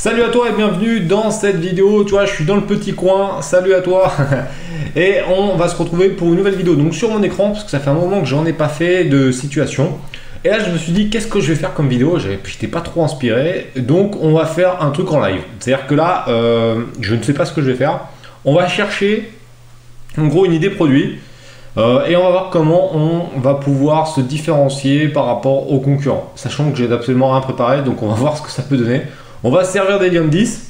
Salut 0.00 0.22
à 0.22 0.28
toi 0.28 0.48
et 0.48 0.52
bienvenue 0.52 1.00
dans 1.00 1.32
cette 1.32 1.56
vidéo. 1.56 2.04
Tu 2.04 2.12
vois, 2.12 2.24
je 2.24 2.32
suis 2.32 2.44
dans 2.44 2.54
le 2.54 2.62
petit 2.62 2.94
coin. 2.94 3.42
Salut 3.42 3.74
à 3.74 3.80
toi. 3.80 4.12
Et 4.96 5.16
on 5.28 5.56
va 5.56 5.66
se 5.66 5.74
retrouver 5.74 6.10
pour 6.10 6.28
une 6.28 6.36
nouvelle 6.36 6.54
vidéo. 6.54 6.76
Donc 6.76 6.94
sur 6.94 7.10
mon 7.10 7.20
écran, 7.20 7.50
parce 7.50 7.64
que 7.64 7.70
ça 7.72 7.80
fait 7.80 7.90
un 7.90 7.94
moment 7.94 8.20
que 8.20 8.26
j'en 8.26 8.46
ai 8.46 8.52
pas 8.52 8.68
fait 8.68 9.06
de 9.06 9.32
situation. 9.32 9.98
Et 10.44 10.50
là, 10.50 10.60
je 10.60 10.70
me 10.70 10.78
suis 10.78 10.92
dit, 10.92 11.10
qu'est-ce 11.10 11.26
que 11.26 11.40
je 11.40 11.48
vais 11.48 11.56
faire 11.58 11.74
comme 11.74 11.88
vidéo? 11.88 12.16
J'étais 12.44 12.68
pas 12.68 12.80
trop 12.80 13.02
inspiré. 13.02 13.72
Donc 13.74 14.14
on 14.22 14.34
va 14.34 14.46
faire 14.46 14.80
un 14.82 14.90
truc 14.90 15.10
en 15.10 15.18
live. 15.20 15.40
C'est-à-dire 15.58 15.88
que 15.88 15.96
là, 15.96 16.26
euh, 16.28 16.76
je 17.00 17.16
ne 17.16 17.22
sais 17.24 17.34
pas 17.34 17.44
ce 17.44 17.52
que 17.52 17.60
je 17.60 17.66
vais 17.66 17.76
faire. 17.76 18.02
On 18.44 18.54
va 18.54 18.68
chercher, 18.68 19.32
en 20.16 20.28
gros, 20.28 20.46
une 20.46 20.52
idée 20.52 20.70
produit. 20.70 21.18
Euh, 21.76 22.06
et 22.06 22.14
on 22.14 22.22
va 22.22 22.30
voir 22.30 22.50
comment 22.50 22.94
on 22.94 23.40
va 23.40 23.54
pouvoir 23.54 24.06
se 24.06 24.20
différencier 24.20 25.08
par 25.08 25.26
rapport 25.26 25.72
aux 25.72 25.80
concurrents. 25.80 26.32
Sachant 26.36 26.70
que 26.70 26.76
j'ai 26.76 26.90
absolument 26.92 27.32
rien 27.32 27.40
préparé, 27.40 27.82
donc 27.82 28.00
on 28.00 28.06
va 28.06 28.14
voir 28.16 28.36
ce 28.36 28.42
que 28.42 28.50
ça 28.50 28.62
peut 28.62 28.76
donner. 28.76 29.02
On 29.44 29.50
va 29.50 29.64
se 29.64 29.72
servir 29.72 30.00
d'Helium 30.00 30.28
10 30.28 30.68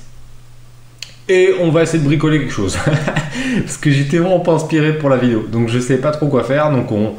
et 1.29 1.55
on 1.61 1.71
va 1.71 1.83
essayer 1.83 2.03
de 2.03 2.05
bricoler 2.05 2.39
quelque 2.39 2.53
chose. 2.53 2.77
Parce 3.65 3.79
que 3.79 3.91
j'étais 3.91 4.19
vraiment 4.19 4.41
pas 4.41 4.53
inspiré 4.53 4.99
pour 4.99 5.09
la 5.09 5.17
vidéo. 5.17 5.47
Donc 5.51 5.69
je 5.69 5.79
sais 5.79 5.99
pas 5.99 6.11
trop 6.11 6.27
quoi 6.27 6.45
faire. 6.45 6.71
Donc 6.71 6.93
on... 6.93 7.15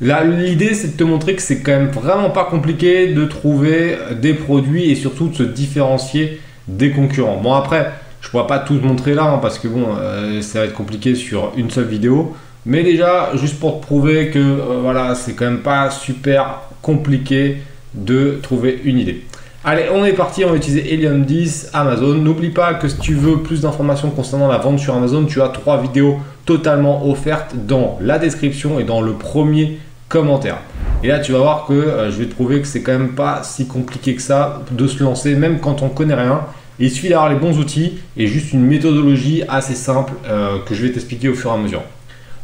l'idée 0.00 0.74
c'est 0.74 0.92
de 0.92 0.96
te 0.96 1.04
montrer 1.04 1.34
que 1.34 1.42
c'est 1.42 1.60
quand 1.60 1.72
même 1.72 1.90
vraiment 1.90 2.30
pas 2.30 2.44
compliqué 2.44 3.08
de 3.08 3.24
trouver 3.24 3.96
des 4.20 4.34
produits 4.34 4.90
et 4.90 4.94
surtout 4.94 5.28
de 5.28 5.34
se 5.34 5.42
différencier 5.42 6.40
des 6.68 6.90
concurrents. 6.90 7.40
Bon 7.42 7.54
après, 7.54 7.90
je 8.20 8.28
pourrais 8.28 8.46
pas 8.46 8.60
tout 8.60 8.74
montrer 8.74 9.14
là 9.14 9.24
hein, 9.24 9.38
parce 9.42 9.58
que 9.58 9.66
bon, 9.66 9.86
euh, 9.98 10.40
ça 10.40 10.60
va 10.60 10.66
être 10.66 10.74
compliqué 10.74 11.16
sur 11.16 11.52
une 11.56 11.70
seule 11.70 11.86
vidéo. 11.86 12.36
Mais 12.64 12.84
déjà, 12.84 13.30
juste 13.34 13.58
pour 13.58 13.80
te 13.80 13.86
prouver 13.86 14.30
que 14.30 14.38
euh, 14.38 14.78
voilà, 14.80 15.16
c'est 15.16 15.34
quand 15.34 15.46
même 15.46 15.62
pas 15.62 15.90
super 15.90 16.60
compliqué 16.80 17.56
de 17.92 18.38
trouver 18.40 18.80
une 18.84 18.98
idée. 18.98 19.24
Allez, 19.64 19.84
on 19.94 20.04
est 20.04 20.12
parti, 20.12 20.44
on 20.44 20.50
va 20.50 20.56
utiliser 20.56 20.92
Helium 20.92 21.24
10, 21.24 21.70
Amazon. 21.72 22.14
N'oublie 22.14 22.50
pas 22.50 22.74
que 22.74 22.88
si 22.88 22.98
tu 22.98 23.14
veux 23.14 23.38
plus 23.38 23.60
d'informations 23.60 24.10
concernant 24.10 24.48
la 24.48 24.58
vente 24.58 24.80
sur 24.80 24.92
Amazon, 24.92 25.24
tu 25.24 25.40
as 25.40 25.50
trois 25.50 25.80
vidéos 25.80 26.16
totalement 26.44 27.08
offertes 27.08 27.54
dans 27.54 27.96
la 28.00 28.18
description 28.18 28.80
et 28.80 28.82
dans 28.82 29.00
le 29.00 29.12
premier 29.12 29.78
commentaire. 30.08 30.56
Et 31.04 31.06
là, 31.06 31.20
tu 31.20 31.30
vas 31.30 31.38
voir 31.38 31.66
que 31.66 31.74
euh, 31.74 32.10
je 32.10 32.18
vais 32.18 32.24
te 32.24 32.34
prouver 32.34 32.60
que 32.60 32.66
c'est 32.66 32.82
quand 32.82 32.90
même 32.90 33.12
pas 33.14 33.44
si 33.44 33.68
compliqué 33.68 34.16
que 34.16 34.22
ça 34.22 34.62
de 34.72 34.86
se 34.88 35.00
lancer, 35.00 35.36
même 35.36 35.60
quand 35.60 35.82
on 35.82 35.90
connaît 35.90 36.16
rien. 36.16 36.40
Il 36.80 36.90
suffit 36.90 37.10
d'avoir 37.10 37.28
les 37.28 37.36
bons 37.36 37.56
outils 37.60 38.00
et 38.16 38.26
juste 38.26 38.52
une 38.52 38.66
méthodologie 38.66 39.44
assez 39.48 39.76
simple 39.76 40.14
euh, 40.26 40.58
que 40.66 40.74
je 40.74 40.84
vais 40.84 40.90
t'expliquer 40.90 41.28
au 41.28 41.34
fur 41.34 41.52
et 41.52 41.54
à 41.54 41.56
mesure. 41.56 41.82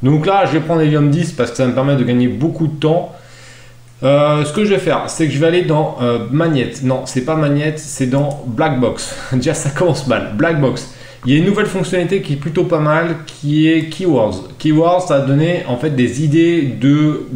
Donc 0.05 0.25
là, 0.25 0.45
je 0.47 0.53
vais 0.53 0.61
prendre 0.61 0.83
Helium 0.83 1.11
10 1.11 1.33
parce 1.33 1.51
que 1.51 1.57
ça 1.57 1.67
me 1.67 1.75
permet 1.75 1.97
de 1.97 2.05
gagner 2.05 2.29
beaucoup 2.29 2.69
de 2.69 2.79
temps. 2.79 3.13
Euh, 4.03 4.45
ce 4.45 4.53
que 4.53 4.65
je 4.65 4.71
vais 4.71 4.79
faire, 4.79 5.05
c'est 5.09 5.27
que 5.27 5.33
je 5.33 5.39
vais 5.39 5.47
aller 5.47 5.63
dans 5.63 5.97
euh, 6.01 6.27
Magnette. 6.31 6.83
Non, 6.85 7.03
c'est 7.05 7.25
pas 7.25 7.35
Magnette, 7.35 7.79
c'est 7.79 8.07
dans 8.07 8.45
Blackbox. 8.47 9.15
Déjà, 9.33 9.55
ça 9.55 9.71
commence 9.71 10.07
mal. 10.07 10.35
Blackbox. 10.37 10.95
Il 11.27 11.33
y 11.33 11.37
a 11.37 11.39
une 11.39 11.47
nouvelle 11.47 11.67
fonctionnalité 11.67 12.23
qui 12.23 12.35
est 12.35 12.37
plutôt 12.37 12.65
pas 12.65 12.79
mal, 12.79 13.17
qui 13.27 13.69
est 13.69 13.89
Keywords. 13.89 14.51
Keywords, 14.59 15.09
ça 15.09 15.17
a 15.17 15.21
donné 15.21 15.65
en 15.67 15.77
fait 15.77 15.91
des 15.91 16.23
idées 16.23 16.63
de 16.63 17.27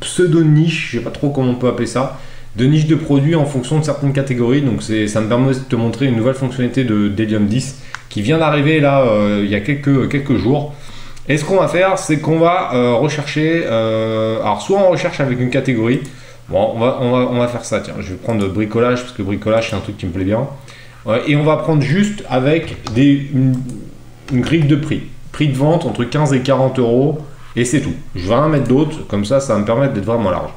pseudo-niche, 0.00 0.90
je 0.90 0.98
sais 0.98 1.04
pas 1.04 1.12
trop 1.12 1.30
comment 1.30 1.52
on 1.52 1.54
peut 1.54 1.68
appeler 1.68 1.86
ça, 1.86 2.18
de 2.56 2.64
niche 2.64 2.86
de 2.86 2.96
produits 2.96 3.36
en 3.36 3.44
fonction 3.44 3.78
de 3.78 3.84
certaines 3.84 4.12
catégories. 4.12 4.62
Donc 4.62 4.82
ça 4.82 5.20
me 5.20 5.28
permet 5.28 5.54
de 5.54 5.60
te 5.60 5.76
montrer 5.76 6.06
une 6.06 6.16
nouvelle 6.16 6.34
fonctionnalité 6.34 6.82
de 6.82 7.06
Delium 7.06 7.46
10 7.46 7.80
qui 8.08 8.22
vient 8.22 8.38
d'arriver 8.38 8.80
là 8.80 9.02
euh, 9.02 9.42
il 9.44 9.50
y 9.50 9.54
a 9.54 9.60
quelques, 9.60 10.08
quelques 10.10 10.36
jours. 10.36 10.74
Et 11.28 11.36
ce 11.36 11.44
qu'on 11.44 11.56
va 11.56 11.68
faire, 11.68 11.98
c'est 11.98 12.18
qu'on 12.20 12.38
va 12.38 12.74
euh, 12.74 12.94
rechercher. 12.94 13.64
Euh, 13.66 14.40
alors, 14.40 14.62
soit 14.62 14.78
on 14.78 14.90
recherche 14.90 15.20
avec 15.20 15.40
une 15.40 15.50
catégorie. 15.50 16.00
Bon, 16.48 16.72
on 16.74 16.78
va, 16.78 16.98
on 17.00 17.38
va, 17.38 17.48
faire 17.48 17.64
ça. 17.64 17.80
Tiens, 17.80 17.94
je 17.98 18.10
vais 18.10 18.16
prendre 18.16 18.46
bricolage 18.48 19.02
parce 19.02 19.12
que 19.12 19.22
bricolage, 19.22 19.70
c'est 19.70 19.76
un 19.76 19.80
truc 19.80 19.96
qui 19.96 20.06
me 20.06 20.12
plaît 20.12 20.24
bien. 20.24 20.46
et 21.26 21.34
on 21.34 21.42
va 21.42 21.56
prendre 21.56 21.82
juste 21.82 22.22
avec 22.30 22.92
des, 22.92 23.28
une, 23.34 23.54
grille 24.32 24.64
de 24.64 24.76
prix. 24.76 25.02
Prix 25.32 25.48
de 25.48 25.56
vente 25.56 25.84
entre 25.84 26.04
15 26.04 26.32
et 26.34 26.40
40 26.40 26.78
euros. 26.78 27.18
Et 27.56 27.64
c'est 27.64 27.80
tout. 27.80 27.94
Je 28.14 28.28
vais 28.28 28.34
en 28.34 28.48
mettre 28.48 28.68
d'autres. 28.68 29.06
Comme 29.08 29.24
ça, 29.24 29.40
ça 29.40 29.54
va 29.54 29.60
me 29.60 29.64
permettre 29.64 29.94
d'être 29.94 30.04
vraiment 30.04 30.30
large. 30.30 30.50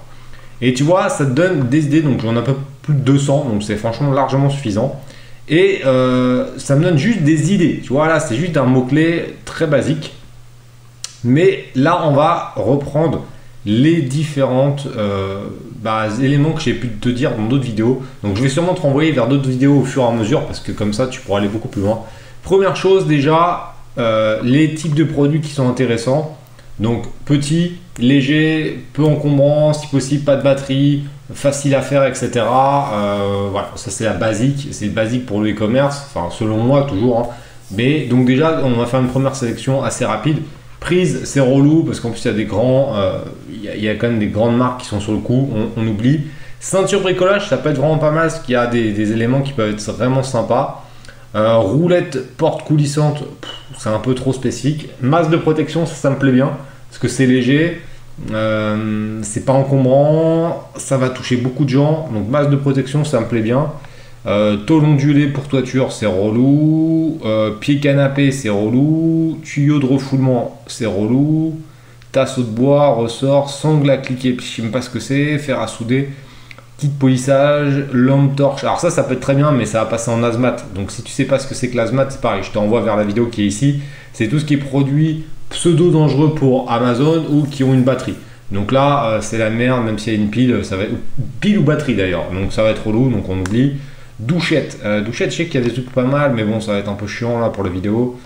Et 0.61 0.73
tu 0.73 0.83
vois, 0.83 1.09
ça 1.09 1.25
te 1.25 1.31
donne 1.31 1.67
des 1.69 1.85
idées. 1.85 2.01
Donc, 2.01 2.21
j'en 2.21 2.35
ai 2.35 2.39
un 2.39 2.43
peu 2.43 2.55
plus 2.83 2.93
de 2.93 2.99
200. 2.99 3.45
Donc, 3.51 3.63
c'est 3.63 3.77
franchement 3.77 4.11
largement 4.11 4.49
suffisant. 4.49 5.01
Et 5.47 5.81
euh, 5.85 6.45
ça 6.57 6.75
me 6.75 6.83
donne 6.83 6.97
juste 6.97 7.21
des 7.21 7.51
idées. 7.53 7.79
Tu 7.83 7.91
vois, 7.91 8.07
là, 8.07 8.19
c'est 8.19 8.35
juste 8.35 8.55
un 8.57 8.65
mot-clé 8.65 9.37
très 9.45 9.65
basique. 9.65 10.13
Mais 11.23 11.65
là, 11.75 12.05
on 12.05 12.13
va 12.13 12.53
reprendre 12.55 13.25
les 13.65 14.01
différents 14.01 14.75
euh, 14.97 15.43
bah, 15.81 16.07
éléments 16.21 16.51
que 16.51 16.61
j'ai 16.61 16.73
pu 16.73 16.89
te 16.89 17.09
dire 17.09 17.35
dans 17.35 17.45
d'autres 17.45 17.63
vidéos. 17.63 18.01
Donc 18.23 18.37
je 18.37 18.43
vais 18.43 18.49
sûrement 18.49 18.73
te 18.73 18.81
renvoyer 18.81 19.11
vers 19.11 19.27
d'autres 19.27 19.49
vidéos 19.49 19.79
au 19.79 19.83
fur 19.83 20.03
et 20.03 20.07
à 20.07 20.11
mesure 20.11 20.45
parce 20.45 20.59
que 20.59 20.71
comme 20.71 20.93
ça 20.93 21.07
tu 21.07 21.21
pourras 21.21 21.39
aller 21.39 21.47
beaucoup 21.47 21.67
plus 21.67 21.81
loin. 21.81 22.01
Première 22.43 22.75
chose 22.75 23.05
déjà, 23.05 23.75
euh, 23.97 24.39
les 24.43 24.73
types 24.73 24.95
de 24.95 25.03
produits 25.03 25.41
qui 25.41 25.51
sont 25.51 25.69
intéressants. 25.69 26.37
Donc 26.79 27.03
petit, 27.25 27.73
léger, 27.97 28.85
peu 28.93 29.03
encombrant, 29.03 29.73
si 29.73 29.87
possible 29.87 30.23
pas 30.23 30.37
de 30.37 30.43
batterie, 30.43 31.03
facile 31.33 31.75
à 31.75 31.81
faire, 31.81 32.05
etc. 32.05 32.31
Euh, 32.37 33.49
voilà, 33.51 33.69
ça 33.75 33.91
c'est 33.91 34.05
la 34.05 34.13
basique, 34.13 34.69
c'est 34.71 34.87
basique 34.87 35.25
pour 35.25 35.41
le 35.41 35.51
e-commerce, 35.51 36.07
enfin 36.07 36.33
selon 36.33 36.57
moi 36.57 36.83
toujours. 36.83 37.19
Hein. 37.19 37.27
Mais 37.71 38.05
donc 38.05 38.25
déjà 38.25 38.61
on 38.63 38.71
va 38.71 38.85
faire 38.85 39.01
une 39.01 39.09
première 39.09 39.35
sélection 39.35 39.83
assez 39.83 40.05
rapide. 40.05 40.37
Prise, 40.79 41.21
c'est 41.25 41.41
relou 41.41 41.83
parce 41.83 41.99
qu'en 41.99 42.09
plus 42.09 42.23
il 42.23 42.27
y 42.27 42.31
a 42.31 42.33
des 42.33 42.45
grands, 42.45 42.95
euh, 42.95 43.19
il 43.51 43.83
y, 43.83 43.89
a 43.89 43.95
quand 43.95 44.07
même 44.07 44.19
des 44.19 44.27
grandes 44.27 44.55
marques 44.55 44.81
qui 44.81 44.87
sont 44.87 45.01
sur 45.01 45.11
le 45.11 45.17
coup, 45.17 45.49
on, 45.75 45.87
oublie. 45.87 46.21
Ceinture 46.61 47.01
bricolage, 47.01 47.49
ça 47.49 47.57
peut 47.57 47.69
être 47.69 47.77
vraiment 47.77 47.97
pas 47.97 48.11
mal 48.11 48.29
parce 48.29 48.39
qu'il 48.39 48.53
y 48.53 48.57
a 48.57 48.67
des, 48.67 49.11
éléments 49.11 49.41
qui 49.41 49.51
peuvent 49.51 49.73
être 49.73 49.91
vraiment 49.91 50.23
sympas. 50.23 50.85
Euh, 51.35 51.57
roulette 51.57 52.35
porte 52.37 52.65
coulissante, 52.65 53.23
c'est 53.77 53.89
un 53.89 53.99
peu 53.99 54.15
trop 54.15 54.31
spécifique. 54.31 54.89
Masse 55.01 55.29
de 55.29 55.37
protection, 55.37 55.85
ça, 55.85 56.09
me 56.09 56.15
plaît 56.15 56.31
bien 56.31 56.51
parce 56.89 56.99
que 56.99 57.07
c'est 57.09 57.25
léger, 57.25 57.81
euh, 58.31 59.19
c'est 59.21 59.45
pas 59.45 59.53
encombrant, 59.53 60.69
ça 60.77 60.97
va 60.97 61.09
toucher 61.09 61.35
beaucoup 61.35 61.65
de 61.65 61.69
gens. 61.69 62.09
Donc 62.13 62.29
masse 62.29 62.49
de 62.49 62.55
protection, 62.55 63.03
ça 63.03 63.19
me 63.19 63.25
plaît 63.25 63.41
bien. 63.41 63.67
Euh, 64.25 64.57
tôle 64.57 64.83
pour 65.33 65.47
toiture, 65.47 65.91
c'est 65.91 66.05
relou. 66.05 67.19
Euh, 67.25 67.51
pied 67.51 67.79
canapé, 67.79 68.31
c'est 68.31 68.49
relou. 68.49 69.39
Tuyau 69.43 69.79
de 69.79 69.85
refoulement, 69.85 70.61
c'est 70.67 70.85
relou. 70.85 71.59
Tasseau 72.11 72.41
de 72.41 72.49
bois, 72.49 72.89
ressort, 72.95 73.49
sangle 73.49 73.89
à 73.89 73.97
cliquer, 73.97 74.35
je 74.39 74.43
sais 74.43 74.61
même 74.61 74.71
pas 74.71 74.81
ce 74.81 74.89
que 74.89 74.99
c'est. 74.99 75.37
Fer 75.37 75.59
à 75.59 75.67
souder, 75.67 76.09
kit 76.77 76.89
polissage, 76.89 77.83
lampe 77.93 78.35
torche. 78.35 78.63
Alors 78.63 78.79
ça, 78.79 78.89
ça 78.89 79.03
peut 79.03 79.13
être 79.13 79.19
très 79.19 79.35
bien, 79.35 79.51
mais 79.51 79.65
ça 79.65 79.83
va 79.83 79.85
passer 79.85 80.09
en 80.09 80.23
azmat. 80.23 80.57
Donc 80.73 80.91
si 80.91 81.03
tu 81.03 81.11
sais 81.11 81.25
pas 81.25 81.37
ce 81.37 81.47
que 81.47 81.53
c'est 81.53 81.69
que 81.69 81.77
l'azmat, 81.77 82.09
c'est 82.09 82.21
pareil. 82.21 82.41
Je 82.43 82.51
t'envoie 82.51 82.81
vers 82.81 82.97
la 82.97 83.03
vidéo 83.03 83.27
qui 83.27 83.43
est 83.43 83.47
ici. 83.47 83.81
C'est 84.13 84.27
tout 84.27 84.39
ce 84.39 84.45
qui 84.45 84.55
est 84.55 84.57
produit 84.57 85.23
pseudo 85.51 85.91
dangereux 85.91 86.33
pour 86.33 86.71
Amazon 86.71 87.23
ou 87.29 87.43
qui 87.43 87.63
ont 87.63 87.73
une 87.73 87.83
batterie. 87.83 88.15
Donc 88.51 88.71
là, 88.71 89.05
euh, 89.05 89.21
c'est 89.21 89.37
la 89.37 89.51
merde, 89.51 89.85
même 89.85 89.99
s'il 89.99 90.13
y 90.13 90.15
a 90.15 90.19
une 90.19 90.31
pile, 90.31 90.59
ça 90.63 90.75
va 90.75 90.83
pile 91.39 91.59
ou 91.59 91.63
batterie 91.63 91.95
d'ailleurs. 91.95 92.31
Donc 92.33 92.51
ça 92.51 92.63
va 92.63 92.71
être 92.71 92.87
relou, 92.87 93.09
donc 93.09 93.29
on 93.29 93.39
oublie. 93.39 93.73
Douchette. 94.19 94.79
Euh, 94.83 95.01
douchette, 95.01 95.31
je 95.31 95.37
sais 95.37 95.45
qu'il 95.45 95.61
y 95.61 95.63
a 95.63 95.67
des 95.67 95.73
trucs 95.73 95.91
pas 95.91 96.03
mal, 96.03 96.33
mais 96.35 96.43
bon, 96.43 96.59
ça 96.59 96.73
va 96.73 96.79
être 96.79 96.89
un 96.89 96.95
peu 96.95 97.07
chiant 97.07 97.39
là 97.39 97.49
pour 97.49 97.63
la 97.63 97.69
vidéo. 97.69 98.19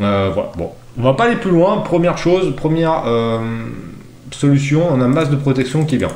Euh, 0.00 0.30
voilà, 0.32 0.50
bon. 0.56 0.70
On 0.98 1.02
va 1.02 1.14
pas 1.14 1.24
aller 1.24 1.36
plus 1.36 1.50
loin. 1.50 1.78
Première 1.78 2.18
chose, 2.18 2.54
première 2.54 3.04
euh, 3.06 3.38
solution, 4.32 4.86
on 4.90 5.00
a 5.00 5.08
masse 5.08 5.30
de 5.30 5.36
protection 5.36 5.86
qui 5.86 5.96
vient. 5.96 6.12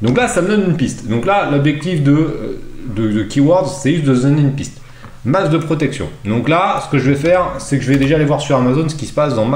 Donc 0.00 0.16
là, 0.16 0.26
ça 0.26 0.40
me 0.40 0.48
donne 0.48 0.70
une 0.70 0.76
piste. 0.76 1.06
Donc 1.06 1.26
là, 1.26 1.50
l'objectif 1.50 2.02
de, 2.02 2.58
de, 2.96 3.22
keywords, 3.24 3.68
c'est 3.68 3.92
juste 3.94 4.06
de 4.06 4.14
donner 4.14 4.40
une 4.40 4.54
piste. 4.54 4.80
Masse 5.24 5.50
de 5.50 5.58
protection. 5.58 6.08
Donc 6.24 6.48
là, 6.48 6.82
ce 6.84 6.90
que 6.90 6.98
je 6.98 7.10
vais 7.10 7.16
faire, 7.16 7.52
c'est 7.58 7.78
que 7.78 7.84
je 7.84 7.92
vais 7.92 7.98
déjà 7.98 8.16
aller 8.16 8.24
voir 8.24 8.40
sur 8.40 8.56
Amazon 8.56 8.88
ce 8.88 8.96
qui 8.96 9.06
se 9.06 9.12
passe 9.12 9.34
dans 9.34 9.46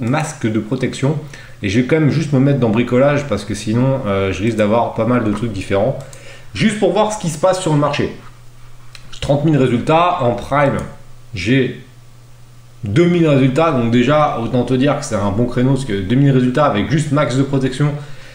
masque 0.00 0.50
de 0.50 0.58
protection. 0.58 1.16
Et 1.62 1.68
je 1.68 1.78
vais 1.78 1.86
quand 1.86 2.00
même 2.00 2.10
juste 2.10 2.32
me 2.32 2.40
mettre 2.40 2.58
dans 2.58 2.70
bricolage 2.70 3.28
parce 3.28 3.44
que 3.44 3.54
sinon, 3.54 4.00
je 4.06 4.42
risque 4.42 4.56
d'avoir 4.56 4.94
pas 4.94 5.04
mal 5.04 5.22
de 5.22 5.30
trucs 5.30 5.52
différents. 5.52 5.96
Juste 6.54 6.80
pour 6.80 6.92
voir 6.92 7.12
ce 7.12 7.20
qui 7.20 7.28
se 7.28 7.38
passe 7.38 7.60
sur 7.60 7.72
le 7.72 7.78
marché. 7.78 8.10
30 9.20 9.44
000 9.44 9.62
résultats. 9.62 10.18
En 10.22 10.34
prime, 10.34 10.78
j'ai 11.34 11.80
2000 12.84 13.28
résultats. 13.28 13.72
Donc 13.72 13.90
déjà, 13.90 14.38
autant 14.40 14.64
te 14.64 14.74
dire 14.74 14.98
que 14.98 15.04
c'est 15.04 15.16
un 15.16 15.30
bon 15.30 15.46
créneau 15.46 15.74
parce 15.74 15.84
que 15.84 16.00
2000 16.00 16.30
résultats 16.30 16.66
avec 16.66 16.90
juste 16.90 17.12
max 17.12 17.36
de 17.36 17.42
protection, 17.42 17.92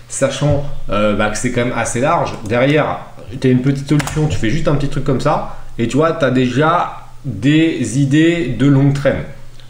sachant 0.08 0.64
euh, 0.90 1.16
bah, 1.16 1.30
que 1.30 1.38
c'est 1.38 1.52
quand 1.52 1.66
même 1.66 1.78
assez 1.78 2.00
large. 2.00 2.34
Derrière, 2.48 3.00
tu 3.40 3.48
as 3.48 3.52
une 3.52 3.62
petite 3.62 3.88
solution, 3.88 4.28
tu 4.28 4.38
fais 4.38 4.50
juste 4.50 4.68
un 4.68 4.76
petit 4.76 4.90
truc 4.90 5.04
comme 5.04 5.22
ça. 5.22 5.58
Et 5.78 5.88
tu 5.88 5.98
vois, 5.98 6.14
tu 6.14 6.26
as 6.26 6.32
déjà 6.32 7.02
des 7.26 8.00
idées 8.00 8.56
de 8.58 8.68
longue 8.68 8.94
traîne. 8.94 9.24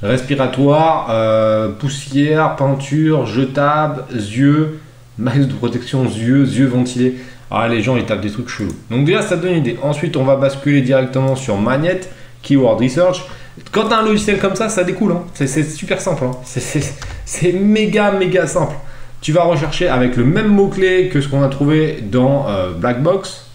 Respiratoire, 0.03 1.07
euh, 1.09 1.69
poussière, 1.69 2.57
peinture, 2.57 3.25
jetable, 3.25 4.03
yeux, 4.11 4.79
max 5.17 5.39
de 5.39 5.53
protection, 5.53 6.03
yeux, 6.03 6.45
yeux 6.45 6.67
ventilés. 6.67 7.15
Ah, 7.51 7.67
les 7.67 7.81
gens 7.81 7.95
ils 7.95 8.05
tapent 8.05 8.21
des 8.21 8.31
trucs 8.31 8.49
chelous. 8.49 8.75
Donc 8.89 9.05
déjà 9.05 9.21
ça 9.21 9.35
donne 9.35 9.51
une 9.51 9.57
idée. 9.59 9.77
Ensuite 9.81 10.17
on 10.17 10.23
va 10.23 10.35
basculer 10.35 10.81
directement 10.81 11.35
sur 11.35 11.57
Magnette, 11.57 12.11
Keyword 12.41 12.81
Research. 12.81 13.23
Quand 13.71 13.91
as 13.91 13.99
un 13.99 14.05
logiciel 14.05 14.39
comme 14.39 14.55
ça, 14.55 14.67
ça 14.69 14.83
découle. 14.83 15.13
Hein. 15.13 15.23
C'est 15.33 15.63
super 15.63 16.01
simple. 16.01 16.25
Hein. 16.25 16.31
C'est 17.25 17.53
méga 17.53 18.11
méga 18.11 18.47
simple. 18.47 18.75
Tu 19.21 19.31
vas 19.31 19.43
rechercher 19.43 19.87
avec 19.87 20.17
le 20.17 20.25
même 20.25 20.49
mot-clé 20.49 21.09
que 21.09 21.21
ce 21.21 21.27
qu'on 21.27 21.41
a 21.41 21.47
trouvé 21.47 21.99
dans 22.01 22.47
euh, 22.47 22.73
Blackbox. 22.73 23.47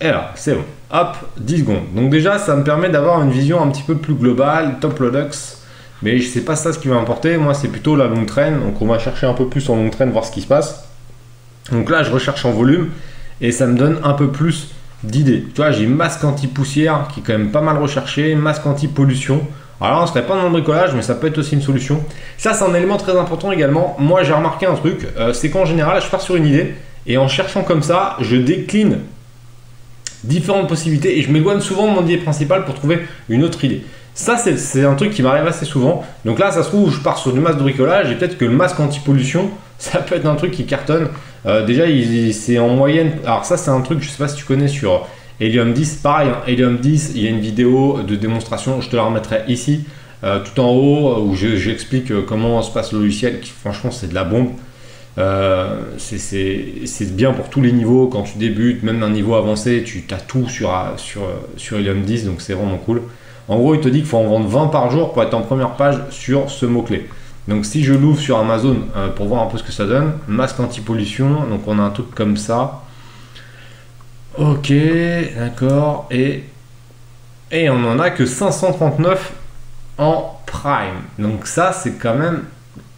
Et 0.00 0.08
là, 0.08 0.32
c'est 0.34 0.54
bon. 0.54 0.64
hop, 0.92 1.16
10 1.38 1.58
secondes. 1.60 1.94
Donc 1.94 2.10
déjà, 2.10 2.38
ça 2.38 2.56
me 2.56 2.64
permet 2.64 2.88
d'avoir 2.88 3.22
une 3.22 3.30
vision 3.30 3.62
un 3.62 3.68
petit 3.68 3.82
peu 3.82 3.96
plus 3.96 4.14
globale, 4.14 4.78
top 4.80 4.94
products. 4.94 5.58
Mais 6.02 6.20
sais 6.20 6.40
pas 6.40 6.56
ça 6.56 6.72
ce 6.72 6.78
qui 6.78 6.88
va 6.88 6.96
importer. 6.96 7.36
Moi, 7.36 7.54
c'est 7.54 7.68
plutôt 7.68 7.96
la 7.96 8.06
long 8.06 8.24
train. 8.24 8.52
Donc 8.52 8.80
on 8.80 8.86
va 8.86 8.98
chercher 8.98 9.26
un 9.26 9.34
peu 9.34 9.46
plus 9.46 9.68
en 9.68 9.76
long 9.76 9.90
train, 9.90 10.06
voir 10.06 10.24
ce 10.24 10.32
qui 10.32 10.40
se 10.40 10.46
passe. 10.46 10.87
Donc 11.72 11.90
là, 11.90 12.02
je 12.02 12.10
recherche 12.10 12.44
en 12.44 12.52
volume 12.52 12.88
et 13.40 13.52
ça 13.52 13.66
me 13.66 13.76
donne 13.76 13.98
un 14.02 14.14
peu 14.14 14.28
plus 14.28 14.68
d'idées. 15.04 15.44
Tu 15.54 15.56
vois, 15.56 15.70
j'ai 15.70 15.86
masque 15.86 16.24
anti-poussière 16.24 17.08
qui 17.12 17.20
est 17.20 17.22
quand 17.22 17.32
même 17.32 17.50
pas 17.50 17.60
mal 17.60 17.78
recherché, 17.78 18.34
masque 18.34 18.66
anti-pollution. 18.66 19.46
Alors 19.80 20.02
on 20.02 20.06
serait 20.06 20.26
pas 20.26 20.34
dans 20.34 20.44
le 20.44 20.50
bricolage, 20.50 20.92
mais 20.94 21.02
ça 21.02 21.14
peut 21.14 21.28
être 21.28 21.38
aussi 21.38 21.54
une 21.54 21.62
solution. 21.62 22.02
Ça, 22.36 22.52
c'est 22.52 22.64
un 22.64 22.74
élément 22.74 22.96
très 22.96 23.16
important 23.16 23.52
également. 23.52 23.96
Moi, 23.98 24.24
j'ai 24.24 24.32
remarqué 24.32 24.66
un 24.66 24.74
truc, 24.74 25.06
euh, 25.16 25.32
c'est 25.32 25.50
qu'en 25.50 25.64
général, 25.64 26.02
je 26.02 26.08
pars 26.08 26.20
sur 26.20 26.34
une 26.34 26.46
idée 26.46 26.74
et 27.06 27.16
en 27.16 27.28
cherchant 27.28 27.62
comme 27.62 27.82
ça, 27.82 28.16
je 28.20 28.36
décline 28.36 28.98
différentes 30.24 30.68
possibilités 30.68 31.18
et 31.18 31.22
je 31.22 31.30
m'éloigne 31.30 31.60
souvent 31.60 31.86
de 31.86 31.92
mon 31.92 32.04
idée 32.04 32.16
principale 32.16 32.64
pour 32.64 32.74
trouver 32.74 33.06
une 33.28 33.44
autre 33.44 33.64
idée. 33.64 33.84
Ça, 34.14 34.36
c'est 34.36 34.84
un 34.84 34.94
truc 34.94 35.12
qui 35.12 35.22
m'arrive 35.22 35.46
assez 35.46 35.64
souvent. 35.64 36.04
Donc 36.24 36.40
là, 36.40 36.50
ça 36.50 36.64
se 36.64 36.68
trouve, 36.68 36.92
je 36.92 36.98
pars 36.98 37.18
sur 37.18 37.32
du 37.32 37.38
masque 37.38 37.58
de 37.58 37.62
bricolage 37.62 38.10
et 38.10 38.16
peut-être 38.16 38.36
que 38.36 38.44
le 38.44 38.50
masque 38.50 38.80
anti-pollution, 38.80 39.48
ça 39.78 40.00
peut 40.00 40.16
être 40.16 40.26
un 40.26 40.34
truc 40.34 40.50
qui 40.50 40.66
cartonne. 40.66 41.08
Euh, 41.46 41.64
déjà, 41.64 41.84
c'est 42.32 42.58
en 42.58 42.68
moyenne. 42.68 43.12
Alors, 43.24 43.44
ça, 43.44 43.56
c'est 43.56 43.70
un 43.70 43.80
truc, 43.80 44.02
je 44.02 44.08
sais 44.08 44.18
pas 44.18 44.28
si 44.28 44.36
tu 44.36 44.44
connais 44.44 44.68
sur 44.68 45.06
Helium 45.40 45.72
10. 45.72 45.96
Pareil, 46.02 46.30
hein, 46.30 46.42
Helium 46.46 46.78
10, 46.78 47.12
il 47.14 47.22
y 47.22 47.26
a 47.26 47.30
une 47.30 47.40
vidéo 47.40 48.00
de 48.02 48.16
démonstration, 48.16 48.80
je 48.80 48.90
te 48.90 48.96
la 48.96 49.04
remettrai 49.04 49.42
ici, 49.46 49.84
euh, 50.24 50.40
tout 50.40 50.60
en 50.60 50.70
haut, 50.70 51.22
où 51.22 51.34
j'explique 51.36 52.12
comment 52.26 52.60
se 52.62 52.72
passe 52.72 52.92
le 52.92 52.98
logiciel. 52.98 53.40
Qui, 53.40 53.50
franchement, 53.50 53.90
c'est 53.92 54.08
de 54.08 54.14
la 54.14 54.24
bombe. 54.24 54.50
Euh, 55.16 55.80
c'est 55.96 57.16
bien 57.16 57.32
pour 57.32 57.48
tous 57.48 57.60
les 57.60 57.72
niveaux. 57.72 58.08
Quand 58.08 58.22
tu 58.22 58.38
débutes, 58.38 58.82
même 58.82 58.98
d'un 58.98 59.10
niveau 59.10 59.36
avancé, 59.36 59.84
tu 59.84 60.04
as 60.10 60.20
tout 60.20 60.48
sur, 60.48 60.74
sur, 60.96 61.22
sur 61.56 61.78
Helium 61.78 62.02
10, 62.02 62.24
donc 62.26 62.40
c'est 62.40 62.54
vraiment 62.54 62.78
cool. 62.78 63.02
En 63.46 63.56
gros, 63.56 63.74
il 63.74 63.80
te 63.80 63.88
dit 63.88 63.98
qu'il 63.98 64.08
faut 64.08 64.18
en 64.18 64.24
vendre 64.24 64.48
20 64.48 64.66
par 64.66 64.90
jour 64.90 65.12
pour 65.12 65.22
être 65.22 65.34
en 65.34 65.40
première 65.40 65.70
page 65.70 65.96
sur 66.10 66.50
ce 66.50 66.66
mot-clé. 66.66 67.06
Donc 67.48 67.64
si 67.64 67.82
je 67.82 67.94
l'ouvre 67.94 68.20
sur 68.20 68.38
Amazon 68.38 68.76
euh, 68.94 69.08
pour 69.08 69.26
voir 69.26 69.42
un 69.42 69.46
peu 69.46 69.56
ce 69.56 69.62
que 69.62 69.72
ça 69.72 69.86
donne, 69.86 70.12
masque 70.28 70.60
anti-pollution, 70.60 71.46
donc 71.48 71.66
on 71.66 71.78
a 71.78 71.82
un 71.82 71.90
truc 71.90 72.14
comme 72.14 72.36
ça. 72.36 72.82
Ok, 74.36 74.72
d'accord, 75.36 76.06
et, 76.10 76.44
et 77.50 77.70
on 77.70 77.84
en 77.84 77.98
a 77.98 78.10
que 78.10 78.26
539 78.26 79.32
en 79.96 80.40
prime. 80.46 81.00
Donc 81.18 81.46
ça, 81.46 81.72
c'est 81.72 81.94
quand 81.94 82.14
même 82.14 82.44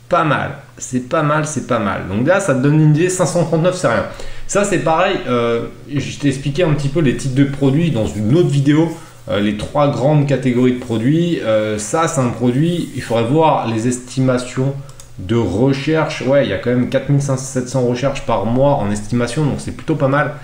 pas 0.08 0.24
mal. 0.24 0.56
C'est 0.76 1.08
pas 1.08 1.22
mal, 1.22 1.46
c'est 1.46 1.66
pas 1.66 1.78
mal. 1.78 2.08
Donc 2.08 2.26
là, 2.26 2.40
ça 2.40 2.54
te 2.54 2.60
donne 2.60 2.80
une 2.80 2.90
idée, 2.90 3.08
539, 3.08 3.76
c'est 3.76 3.88
rien. 3.88 4.04
Ça, 4.46 4.64
c'est 4.64 4.80
pareil, 4.80 5.16
euh, 5.28 5.68
je 5.94 6.18
t'ai 6.18 6.28
expliqué 6.28 6.64
un 6.64 6.72
petit 6.74 6.88
peu 6.88 7.00
les 7.00 7.16
types 7.16 7.34
de 7.34 7.44
produits 7.44 7.92
dans 7.92 8.06
une 8.06 8.36
autre 8.36 8.48
vidéo. 8.48 8.94
Euh, 9.28 9.40
les 9.40 9.56
trois 9.56 9.88
grandes 9.88 10.26
catégories 10.26 10.72
de 10.72 10.78
produits, 10.78 11.40
euh, 11.40 11.78
ça, 11.78 12.08
c'est 12.08 12.20
un 12.20 12.30
produit, 12.30 12.90
il 12.94 13.02
faudrait 13.02 13.24
voir 13.24 13.68
les 13.68 13.88
estimations 13.88 14.74
de 15.18 15.36
recherche. 15.36 16.22
Ouais, 16.22 16.46
il 16.46 16.50
y 16.50 16.54
a 16.54 16.58
quand 16.58 16.70
même 16.70 16.88
4700 16.88 17.82
recherches 17.82 18.24
par 18.26 18.46
mois 18.46 18.74
en 18.74 18.90
estimation, 18.90 19.44
donc 19.44 19.56
c'est 19.58 19.76
plutôt 19.76 19.96
pas 19.96 20.08
mal. 20.08 20.34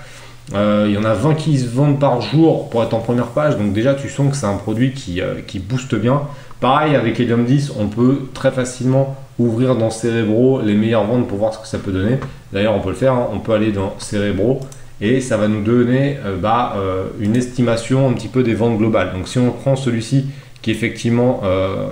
il 0.52 0.90
y 0.90 0.98
en 0.98 1.04
a 1.04 1.14
20 1.14 1.34
qui 1.34 1.58
se 1.58 1.66
vendent 1.66 1.98
par 1.98 2.20
jour 2.20 2.68
pour 2.68 2.82
être 2.82 2.94
en 2.94 3.00
première 3.00 3.28
page, 3.28 3.56
donc 3.56 3.72
déjà 3.72 3.94
tu 3.94 4.08
sens 4.08 4.30
que 4.30 4.36
c'est 4.36 4.46
un 4.46 4.56
produit 4.56 4.92
qui, 4.92 5.20
qui 5.46 5.58
booste 5.58 5.94
bien. 5.94 6.22
Pareil, 6.60 6.94
avec 6.94 7.18
Helium 7.20 7.44
10, 7.44 7.72
on 7.78 7.88
peut 7.88 8.28
très 8.32 8.50
facilement 8.50 9.16
ouvrir 9.38 9.76
dans 9.76 9.90
Cerebro 9.90 10.60
les 10.62 10.74
meilleures 10.74 11.04
ventes 11.04 11.28
pour 11.28 11.38
voir 11.38 11.52
ce 11.52 11.58
que 11.58 11.66
ça 11.66 11.78
peut 11.78 11.92
donner. 11.92 12.18
D'ailleurs, 12.52 12.74
on 12.74 12.80
peut 12.80 12.90
le 12.90 12.94
faire, 12.96 13.12
hein. 13.12 13.28
on 13.32 13.40
peut 13.40 13.52
aller 13.52 13.72
dans 13.72 13.94
Cerebro 13.98 14.60
et 15.00 15.20
ça 15.20 15.36
va 15.36 15.48
nous 15.48 15.62
donner 15.62 16.18
euh, 16.24 16.36
bah, 16.36 16.74
euh, 16.76 17.08
une 17.20 17.36
estimation 17.36 18.08
un 18.08 18.12
petit 18.12 18.28
peu 18.28 18.42
des 18.42 18.54
ventes 18.54 18.78
globales. 18.78 19.12
Donc 19.12 19.28
si 19.28 19.38
on 19.38 19.50
prend 19.50 19.76
celui-ci 19.76 20.26
qui 20.62 20.70
effectivement, 20.70 21.42
euh, 21.44 21.88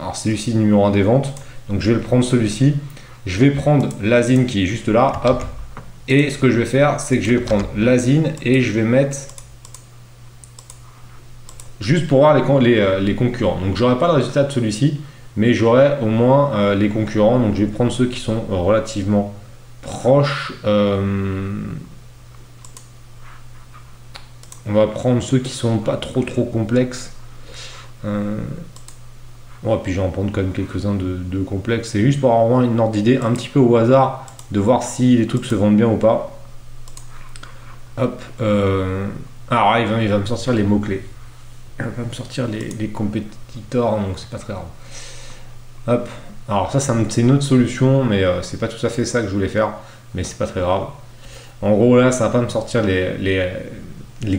alors 0.00 0.16
celui-ci 0.16 0.54
numéro 0.54 0.84
1 0.84 0.90
des 0.90 1.02
ventes, 1.02 1.32
donc 1.68 1.80
je 1.80 1.90
vais 1.90 1.96
le 1.96 2.02
prendre 2.02 2.24
celui-ci, 2.24 2.74
je 3.26 3.38
vais 3.38 3.50
prendre 3.50 3.88
l'asine 4.02 4.46
qui 4.46 4.62
est 4.62 4.66
juste 4.66 4.88
là, 4.88 5.12
et 6.06 6.30
ce 6.30 6.38
que 6.38 6.50
je 6.50 6.58
vais 6.58 6.64
faire, 6.64 7.00
c'est 7.00 7.18
que 7.18 7.24
je 7.24 7.32
vais 7.32 7.40
prendre 7.40 7.66
l'asine 7.76 8.32
et 8.42 8.60
je 8.60 8.72
vais 8.72 8.82
mettre 8.82 9.18
juste 11.80 12.06
pour 12.06 12.20
voir 12.20 12.34
les, 12.60 13.14
concurrents. 13.14 13.58
Donc 13.60 13.76
j'aurai 13.76 13.98
pas 13.98 14.06
le 14.06 14.14
résultat 14.14 14.44
de 14.44 14.52
celui-ci, 14.52 15.00
mais 15.36 15.52
j'aurai 15.52 15.96
au 16.00 16.06
moins 16.06 16.74
les 16.74 16.88
concurrents. 16.88 17.38
Donc 17.38 17.56
je 17.56 17.64
vais 17.64 17.70
prendre 17.70 17.92
ceux 17.92 18.06
qui 18.06 18.20
sont 18.20 18.40
relativement 18.48 19.34
proches. 19.82 20.54
Euh, 24.68 24.70
on 24.70 24.74
va 24.74 24.86
prendre 24.86 25.22
ceux 25.22 25.38
qui 25.38 25.50
sont 25.50 25.78
pas 25.78 25.96
trop 25.96 26.22
trop 26.22 26.44
complexes. 26.44 27.12
Euh, 28.04 28.38
puis 29.82 29.92
je 29.92 30.00
vais 30.00 30.06
en 30.06 30.10
prendre 30.10 30.30
quand 30.32 30.42
même 30.42 30.52
quelques-uns 30.52 30.94
de, 30.94 31.42
complexes. 31.42 31.90
C'est 31.90 32.00
juste 32.00 32.20
pour 32.20 32.32
avoir 32.32 32.62
une 32.62 32.78
ordre 32.78 32.92
d'idée, 32.92 33.18
un 33.18 33.32
petit 33.32 33.48
peu 33.48 33.58
au 33.58 33.76
hasard, 33.76 34.26
de 34.50 34.60
voir 34.60 34.82
si 34.82 35.16
les 35.16 35.26
trucs 35.26 35.44
se 35.44 35.54
vendent 35.54 35.76
bien 35.76 35.88
ou 35.88 35.96
pas. 35.96 36.30
Hop. 37.96 38.22
alors 38.38 39.78
il 39.78 39.86
va, 39.86 40.02
il 40.02 40.08
va 40.08 40.18
me 40.18 40.26
sortir 40.26 40.52
les 40.52 40.62
mots-clés. 40.62 41.04
Il 41.80 41.84
va 41.84 42.04
me 42.08 42.14
sortir 42.14 42.46
les, 42.46 42.68
les 42.70 42.88
compétiteurs, 42.88 43.96
donc 43.96 44.16
c'est 44.16 44.30
pas 44.30 44.38
très 44.38 44.52
grave. 44.52 44.66
Hop. 45.88 46.08
Alors 46.48 46.72
ça, 46.72 46.80
c'est 46.80 47.20
une 47.20 47.30
autre 47.32 47.42
solution, 47.42 48.04
mais 48.04 48.24
euh, 48.24 48.40
c'est 48.40 48.58
pas 48.58 48.68
tout 48.68 48.84
à 48.84 48.88
fait 48.88 49.04
ça 49.04 49.20
que 49.20 49.28
je 49.28 49.34
voulais 49.34 49.48
faire, 49.48 49.72
mais 50.14 50.24
c'est 50.24 50.38
pas 50.38 50.46
très 50.46 50.60
grave. 50.60 50.86
En 51.60 51.72
gros, 51.72 51.98
là, 51.98 52.10
ça 52.10 52.24
va 52.24 52.30
pas 52.30 52.40
me 52.40 52.48
sortir 52.48 52.82
les, 52.82 53.50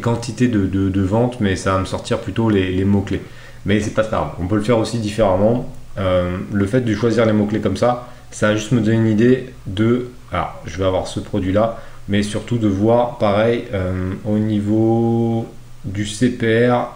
quantités 0.01 0.47
de, 0.47 0.65
de, 0.65 1.01
ventes, 1.01 1.39
mais 1.39 1.55
ça 1.55 1.73
va 1.73 1.79
me 1.79 1.85
sortir 1.85 2.19
plutôt 2.19 2.49
les, 2.49 2.83
mots-clés. 2.83 3.21
Mais 3.65 3.79
c'est 3.79 3.93
pas 3.93 4.03
grave, 4.03 4.31
on 4.39 4.47
peut 4.47 4.55
le 4.55 4.61
faire 4.61 4.77
aussi 4.77 4.99
différemment. 4.99 5.69
Euh, 5.97 6.37
le 6.51 6.65
fait 6.65 6.81
de 6.81 6.93
choisir 6.95 7.25
les 7.25 7.33
mots-clés 7.33 7.59
comme 7.59 7.77
ça, 7.77 8.07
ça 8.31 8.49
va 8.49 8.55
juste 8.55 8.71
me 8.71 8.81
donner 8.81 8.97
une 8.97 9.07
idée 9.07 9.53
de... 9.65 10.09
Alors, 10.31 10.61
je 10.65 10.77
vais 10.77 10.85
avoir 10.85 11.07
ce 11.07 11.19
produit-là, 11.19 11.79
mais 12.07 12.23
surtout 12.23 12.57
de 12.57 12.67
voir, 12.67 13.17
pareil, 13.17 13.65
euh, 13.73 14.13
au 14.25 14.37
niveau 14.37 15.47
du 15.83 16.05
CPR, 16.05 16.91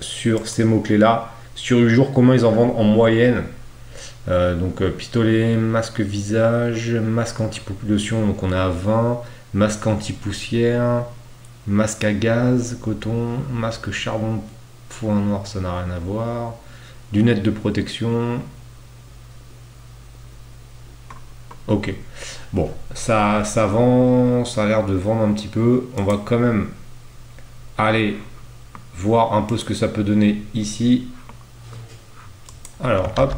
sur 0.00 0.46
ces 0.46 0.64
mots-clés-là, 0.64 1.32
sur 1.54 1.78
le 1.78 1.88
jour, 1.88 2.12
comment 2.12 2.34
ils 2.34 2.44
en 2.44 2.52
vendent 2.52 2.74
en 2.76 2.84
moyenne 2.84 3.44
euh, 4.28 4.56
donc 4.56 4.82
pistolet, 4.82 5.56
masque 5.56 6.00
visage, 6.00 6.90
masque 6.90 7.40
anti-population, 7.40 8.26
donc 8.26 8.42
on 8.42 8.50
est 8.52 8.56
à 8.56 8.68
20, 8.68 9.20
masque 9.54 9.86
anti-poussière, 9.86 11.04
masque 11.66 12.04
à 12.04 12.12
gaz, 12.12 12.78
coton, 12.82 13.38
masque 13.52 13.90
charbon, 13.90 14.42
foin 14.88 15.14
noir, 15.16 15.46
ça 15.46 15.60
n'a 15.60 15.80
rien 15.80 15.90
à 15.90 15.98
voir, 15.98 16.54
lunettes 17.12 17.42
de 17.42 17.50
protection. 17.50 18.40
Ok, 21.68 21.92
bon, 22.52 22.70
ça, 22.94 23.42
ça 23.44 23.66
vend, 23.66 24.44
ça 24.44 24.64
a 24.64 24.66
l'air 24.66 24.86
de 24.86 24.94
vendre 24.94 25.22
un 25.22 25.32
petit 25.32 25.48
peu. 25.48 25.88
On 25.96 26.04
va 26.04 26.20
quand 26.24 26.38
même 26.38 26.68
aller 27.76 28.16
voir 28.96 29.34
un 29.34 29.42
peu 29.42 29.56
ce 29.56 29.64
que 29.64 29.74
ça 29.74 29.88
peut 29.88 30.04
donner 30.04 30.42
ici. 30.54 31.08
Alors, 32.82 33.12
hop. 33.16 33.34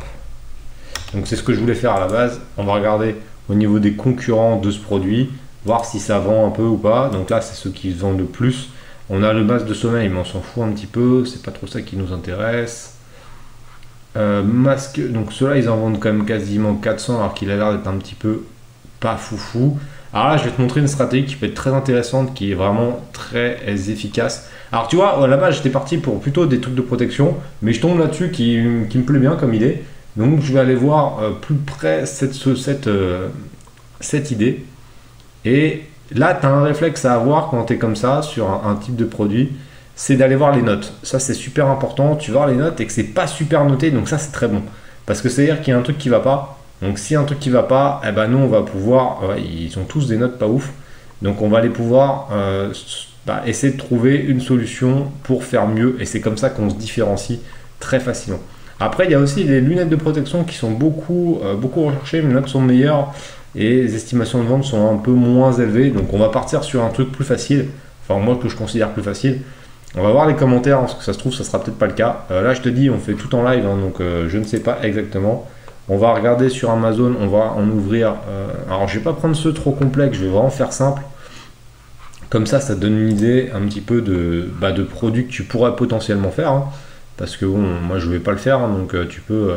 Donc 1.15 1.27
c'est 1.27 1.37
ce 1.37 1.43
que 1.43 1.55
je 1.55 1.61
voulais 1.61 1.75
faire 1.75 1.93
à 1.93 2.01
la 2.01 2.07
base. 2.07 2.41
On 2.59 2.65
va 2.65 2.75
regarder 2.75 3.17
au 3.49 3.55
niveau 3.55 3.79
des 3.79 3.95
concurrents 3.95 4.57
de 4.57 4.71
ce 4.71 4.79
produit, 4.79 5.31
voir 5.65 5.85
si 5.85 6.01
ça 6.01 6.19
vend 6.19 6.47
un 6.47 6.51
peu 6.51 6.63
ou 6.63 6.77
pas. 6.77 7.09
Donc 7.09 7.31
là, 7.31 7.41
c'est 7.41 7.55
ceux 7.55 7.71
qui 7.71 7.91
vendent 7.91 8.19
le 8.19 8.25
plus. 8.25 8.71
On 9.11 9.23
a 9.23 9.33
le 9.33 9.45
masque 9.45 9.67
de 9.67 9.75
sommeil, 9.75 10.09
mais 10.09 10.19
on 10.19 10.25
s'en 10.25 10.41
fout 10.41 10.65
un 10.65 10.73
petit 10.73 10.87
peu. 10.87 11.25
C'est 11.25 11.43
pas 11.43 11.51
trop 11.51 11.67
ça 11.67 11.81
qui 11.83 11.97
nous 11.97 12.13
intéresse. 12.13 12.95
Euh, 14.17 14.43
masque, 14.43 15.01
donc 15.13 15.33
ceux-là, 15.33 15.57
ils 15.59 15.69
en 15.69 15.77
vendent 15.77 16.01
quand 16.01 16.13
même 16.13 16.25
quasiment 16.25 16.75
400, 16.75 17.17
alors 17.19 17.35
qu'il 17.35 17.51
a 17.51 17.57
l'air 17.57 17.73
d'être 17.73 17.87
un 17.87 17.97
petit 17.99 18.15
peu 18.15 18.45
pas 19.01 19.17
foufou. 19.17 19.79
Alors 20.13 20.29
là, 20.29 20.37
je 20.39 20.45
vais 20.45 20.51
te 20.51 20.61
montrer 20.61 20.81
une 20.81 20.89
stratégie 20.89 21.27
qui 21.27 21.37
peut 21.37 21.47
être 21.47 21.55
très 21.55 21.73
intéressante, 21.73 22.35
qui 22.35 22.51
est 22.51 22.55
vraiment 22.55 23.01
très 23.13 23.61
efficace. 23.91 24.49
Alors 24.73 24.89
tu 24.89 24.97
vois, 24.97 25.27
là-bas, 25.27 25.51
j'étais 25.51 25.71
parti 25.71 25.99
pour 25.99 26.21
plutôt 26.21 26.47
des 26.47 26.61
trucs 26.61 26.75
de 26.75 26.83
protection, 26.83 27.37
mais 27.63 27.73
je 27.73 27.81
tombe 27.81 27.99
là-dessus 27.99 28.31
qui, 28.31 28.59
qui 28.91 28.99
me 28.99 29.05
plaît 29.05 29.19
bien 29.19 29.37
comme 29.37 29.55
idée. 29.55 29.83
Donc 30.17 30.41
je 30.41 30.53
vais 30.53 30.61
aller 30.61 30.75
voir 30.75 31.23
euh, 31.23 31.31
plus 31.31 31.55
près 31.55 32.07
cette, 32.07 32.35
cette, 32.35 32.87
euh, 32.87 33.29
cette 34.01 34.31
idée. 34.31 34.65
Et 35.51 35.85
là, 36.15 36.37
tu 36.39 36.45
as 36.45 36.51
un 36.51 36.63
réflexe 36.63 37.07
à 37.07 37.15
avoir 37.15 37.49
quand 37.49 37.65
tu 37.65 37.73
es 37.73 37.77
comme 37.79 37.97
ça 37.97 38.21
sur 38.21 38.51
un, 38.51 38.75
type 38.77 38.97
de 38.97 39.07
produit, 39.07 39.53
c'est 39.97 40.17
d'aller 40.17 40.37
voir 40.37 40.55
les 40.55 40.61
notes. 40.61 40.93
Ça, 41.03 41.19
c'est 41.19 41.33
super 41.33 41.69
important. 41.69 42.17
Tu 42.17 42.33
vois 42.33 42.47
les 42.47 42.55
notes 42.55 42.79
et 42.83 42.87
que 42.87 42.93
c'est 42.93 43.15
pas 43.15 43.27
super 43.27 43.65
noté, 43.65 43.91
donc 43.91 44.11
ça, 44.11 44.19
c'est 44.19 44.31
très 44.31 44.47
bon. 44.47 44.61
Parce 45.07 45.23
que 45.23 45.31
c'est-à-dire 45.31 45.63
qu'il 45.63 45.73
y 45.73 45.75
a 45.75 45.79
un 45.79 45.83
truc 45.83 45.97
qui 45.97 46.11
va 46.11 46.21
pas. 46.21 46.59
Donc 46.83 46.99
si 46.99 47.17
un 47.17 47.25
truc 47.25 47.41
qui 47.41 47.49
va 47.49 47.63
pas, 47.63 48.03
eh 48.07 48.13
ben 48.13 48.29
nous, 48.29 48.39
on 48.39 48.47
va 48.47 48.61
pouvoir... 48.61 49.21
ils 49.39 49.79
ont 49.79 49.85
tous 49.85 50.07
des 50.07 50.19
notes 50.19 50.39
pas 50.39 50.47
ouf. 50.47 50.71
Donc 51.23 51.41
on 51.41 51.49
va 51.49 51.59
aller 51.59 51.71
pouvoir 51.71 52.29
euh, 52.31 52.75
bah, 53.27 53.43
essayer 53.47 53.73
de 53.73 53.79
trouver 53.79 54.17
une 54.17 54.43
solution 54.43 55.11
pour 55.23 55.45
faire 55.45 55.67
mieux. 55.67 55.97
Et 55.99 56.05
c'est 56.05 56.21
comme 56.21 56.37
ça 56.37 56.51
qu'on 56.51 56.69
se 56.69 56.77
différencie 56.77 57.39
très 57.81 58.01
facilement. 58.01 58.41
Après, 58.81 59.07
il 59.07 59.11
y 59.11 59.15
a 59.15 59.19
aussi 59.19 59.45
les 59.45 59.61
lunettes 59.63 59.89
de 59.89 59.97
protection 59.97 60.45
qui 60.45 60.57
sont 60.57 60.71
beaucoup, 60.71 61.41
euh, 61.43 61.55
beaucoup 61.55 61.87
recherchées, 61.87 62.21
mais 62.21 62.29
les 62.29 62.35
notes 62.35 62.49
sont 62.49 62.61
meilleures 62.61 63.13
et 63.59 63.83
les 63.83 63.97
estimations 63.97 64.41
de 64.43 64.49
vente 64.49 64.65
sont 64.65 64.89
un 64.89 64.97
peu 64.97 65.11
moins 65.11 65.53
élevées. 65.53 65.91
Donc, 65.91 66.15
on 66.15 66.19
va 66.19 66.29
partir 66.29 66.63
sur 66.63 66.85
un 66.85 66.91
truc 66.91 67.11
plus 67.11 67.25
facile. 67.25 67.67
enfin 68.03 68.21
moi 68.21 68.39
que 68.41 68.49
je 68.49 68.57
considère 68.57 68.91
plus 68.93 69.03
facile. 69.03 69.41
On 69.97 70.03
va 70.03 70.13
voir 70.13 70.29
les 70.29 70.35
commentaires, 70.35 70.79
parce 70.79 70.95
que 70.95 71.03
ça 71.03 71.13
se 71.13 71.19
trouve, 71.19 71.35
ça 71.35 71.43
sera 71.43 71.61
peut-être 71.61 71.77
pas 71.77 71.89
le 71.89 71.95
cas. 71.95 72.25
Euh, 72.31 72.43
là, 72.43 72.55
je 72.55 72.61
te 72.61 72.69
dis, 72.69 72.89
on 72.89 72.99
fait 72.99 73.15
tout 73.15 73.35
en 73.35 73.43
live, 73.43 73.67
hein, 73.67 73.77
donc 73.77 74.01
euh, 74.01 74.29
je 74.29 74.39
ne 74.39 74.45
sais 74.45 74.61
pas 74.61 74.79
exactement. 74.83 75.49
On 75.89 75.97
va 75.97 76.15
regarder 76.15 76.51
sur 76.51 76.71
Amazon, 76.71 77.17
on 77.19 77.27
va 77.27 77.53
en 77.57 77.69
ouvrir. 77.69 78.15
alors, 78.69 78.87
je 78.87 78.99
vais 78.99 79.05
pas 79.05 79.15
prendre 79.15 79.35
ceux 79.35 79.53
trop 79.53 79.73
complexes, 79.73 80.19
je 80.19 80.25
vais 80.25 80.31
vraiment 80.31 80.51
faire 80.51 80.73
simple. 80.73 81.03
Comme 82.31 82.47
ça, 82.47 82.61
ça 82.61 82.75
donne 82.75 82.97
une 82.99 83.09
idée 83.09 83.51
un 83.55 83.63
petit 83.63 83.81
peu 83.81 84.03
de, 84.03 84.51
bah, 84.61 84.71
de 84.71 84.83
produits 84.83 85.27
que 85.27 85.33
tu 85.33 85.45
pourrais 85.45 85.75
potentiellement 85.75 86.31
faire. 86.31 86.53
Hein. 86.53 86.69
parce 87.17 87.37
que 87.37 87.47
bon, 87.47 87.59
moi, 87.59 87.99
je 87.99 88.09
vais 88.09 88.21
pas 88.21 88.33
le 88.33 88.37
faire, 88.37 88.61
hein, 88.61 88.69
donc 88.69 88.95
tu 89.09 89.23
peux 89.23 89.55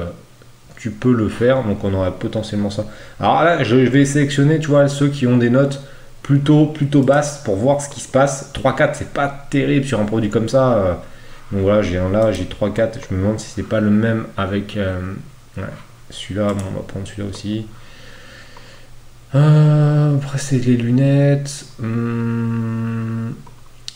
tu 0.82 0.90
peux 0.90 1.14
le 1.14 1.30
faire. 1.30 1.64
Donc 1.64 1.84
on 1.84 1.94
aurait 1.94 2.12
potentiellement 2.12 2.72
ça. 2.72 2.86
Alors 3.20 3.44
là, 3.44 3.64
je 3.64 3.76
vais 3.76 4.04
sélectionner, 4.04 4.60
tu 4.60 4.68
vois, 4.68 4.88
ceux 4.88 5.10
qui 5.10 5.28
ont 5.28 5.38
des 5.38 5.52
notes 5.52 5.84
plutôt, 6.24 6.66
plutôt 6.66 7.04
basses 7.04 7.42
pour 7.46 7.56
voir 7.56 7.82
ce 7.82 7.90
qui 7.90 8.00
se 8.00 8.08
passe. 8.08 8.52
3-4, 8.56 8.92
c'est 8.94 9.14
pas 9.14 9.46
terrible 9.52 9.86
sur 9.86 10.00
un 10.00 10.06
produit 10.06 10.32
comme 10.32 10.50
ça. 10.50 10.74
Euh. 10.74 10.94
Donc 11.52 11.62
voilà, 11.62 11.84
j'ai 11.84 12.00
un 12.00 12.10
là, 12.10 12.32
j'ai 12.32 12.46
3-4. 12.46 12.94
Je 13.08 13.16
me 13.16 13.22
demande 13.22 13.40
si 13.40 13.50
c'est 13.50 13.68
pas 13.68 13.80
le 13.80 13.92
même 13.92 14.26
avec 14.38 14.76
euh, 14.76 15.14
celui-là. 16.10 16.54
Bon, 16.54 16.64
on 16.72 16.78
va 16.78 16.82
prendre 16.82 17.08
celui-là 17.08 17.30
aussi. 17.30 17.68
Euh, 19.36 20.18
après, 20.18 20.40
c'est 20.40 20.58
les 20.58 20.78
lunettes. 20.78 21.66
Hmm, 21.78 23.34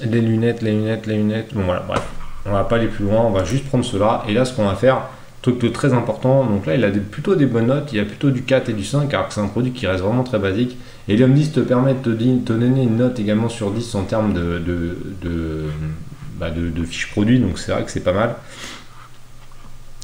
les 0.02 0.22
lunettes, 0.22 0.62
les 0.62 0.72
lunettes, 0.72 1.08
les 1.08 1.18
lunettes. 1.18 1.54
Bon, 1.56 1.64
voilà, 1.64 1.82
bref. 1.88 2.04
On 2.46 2.52
va 2.52 2.64
pas 2.64 2.76
aller 2.76 2.88
plus 2.88 3.06
loin. 3.06 3.22
On 3.22 3.32
va 3.32 3.44
juste 3.44 3.66
prendre 3.66 3.84
cela. 3.84 4.24
Et 4.28 4.36
là, 4.36 4.46
ce 4.46 4.54
qu'on 4.54 4.66
va 4.66 4.76
faire, 4.76 5.02
truc 5.52 5.72
très 5.74 5.94
important. 5.94 6.46
Donc 6.46 6.66
là, 6.66 6.76
il 6.76 6.84
a 6.84 6.90
plutôt 6.90 7.36
des 7.36 7.46
bonnes 7.46 7.68
notes. 7.68 7.92
Il 7.94 8.00
a 8.00 8.06
plutôt 8.06 8.32
du 8.32 8.44
4 8.44 8.70
et 8.70 8.74
du 8.74 8.84
5, 8.84 9.10
car 9.10 9.32
c'est 9.32 9.42
un 9.42 9.48
produit 9.48 9.72
qui 9.72 9.86
reste 9.88 10.04
vraiment 10.04 10.24
très 10.24 10.40
basique. 10.40 10.78
Et 11.08 11.18
l'Homme 11.18 11.34
10 11.34 11.52
te 11.54 11.60
permet 11.60 11.94
de 11.94 12.14
te, 12.14 12.54
donner 12.54 12.84
une 12.84 12.98
note 12.98 13.20
également 13.20 13.50
sur 13.50 13.72
10 13.72 13.96
en 13.96 14.04
termes 14.04 14.34
de, 14.34 14.60
de, 14.60 14.98
de, 15.22 15.64
bah 16.40 16.48
fiches 16.86 17.12
produits. 17.12 17.40
Donc 17.40 17.60
c'est 17.60 17.72
vrai 17.72 17.84
que 17.84 17.92
c'est 17.92 18.04
pas 18.04 18.14
mal. 18.14 18.36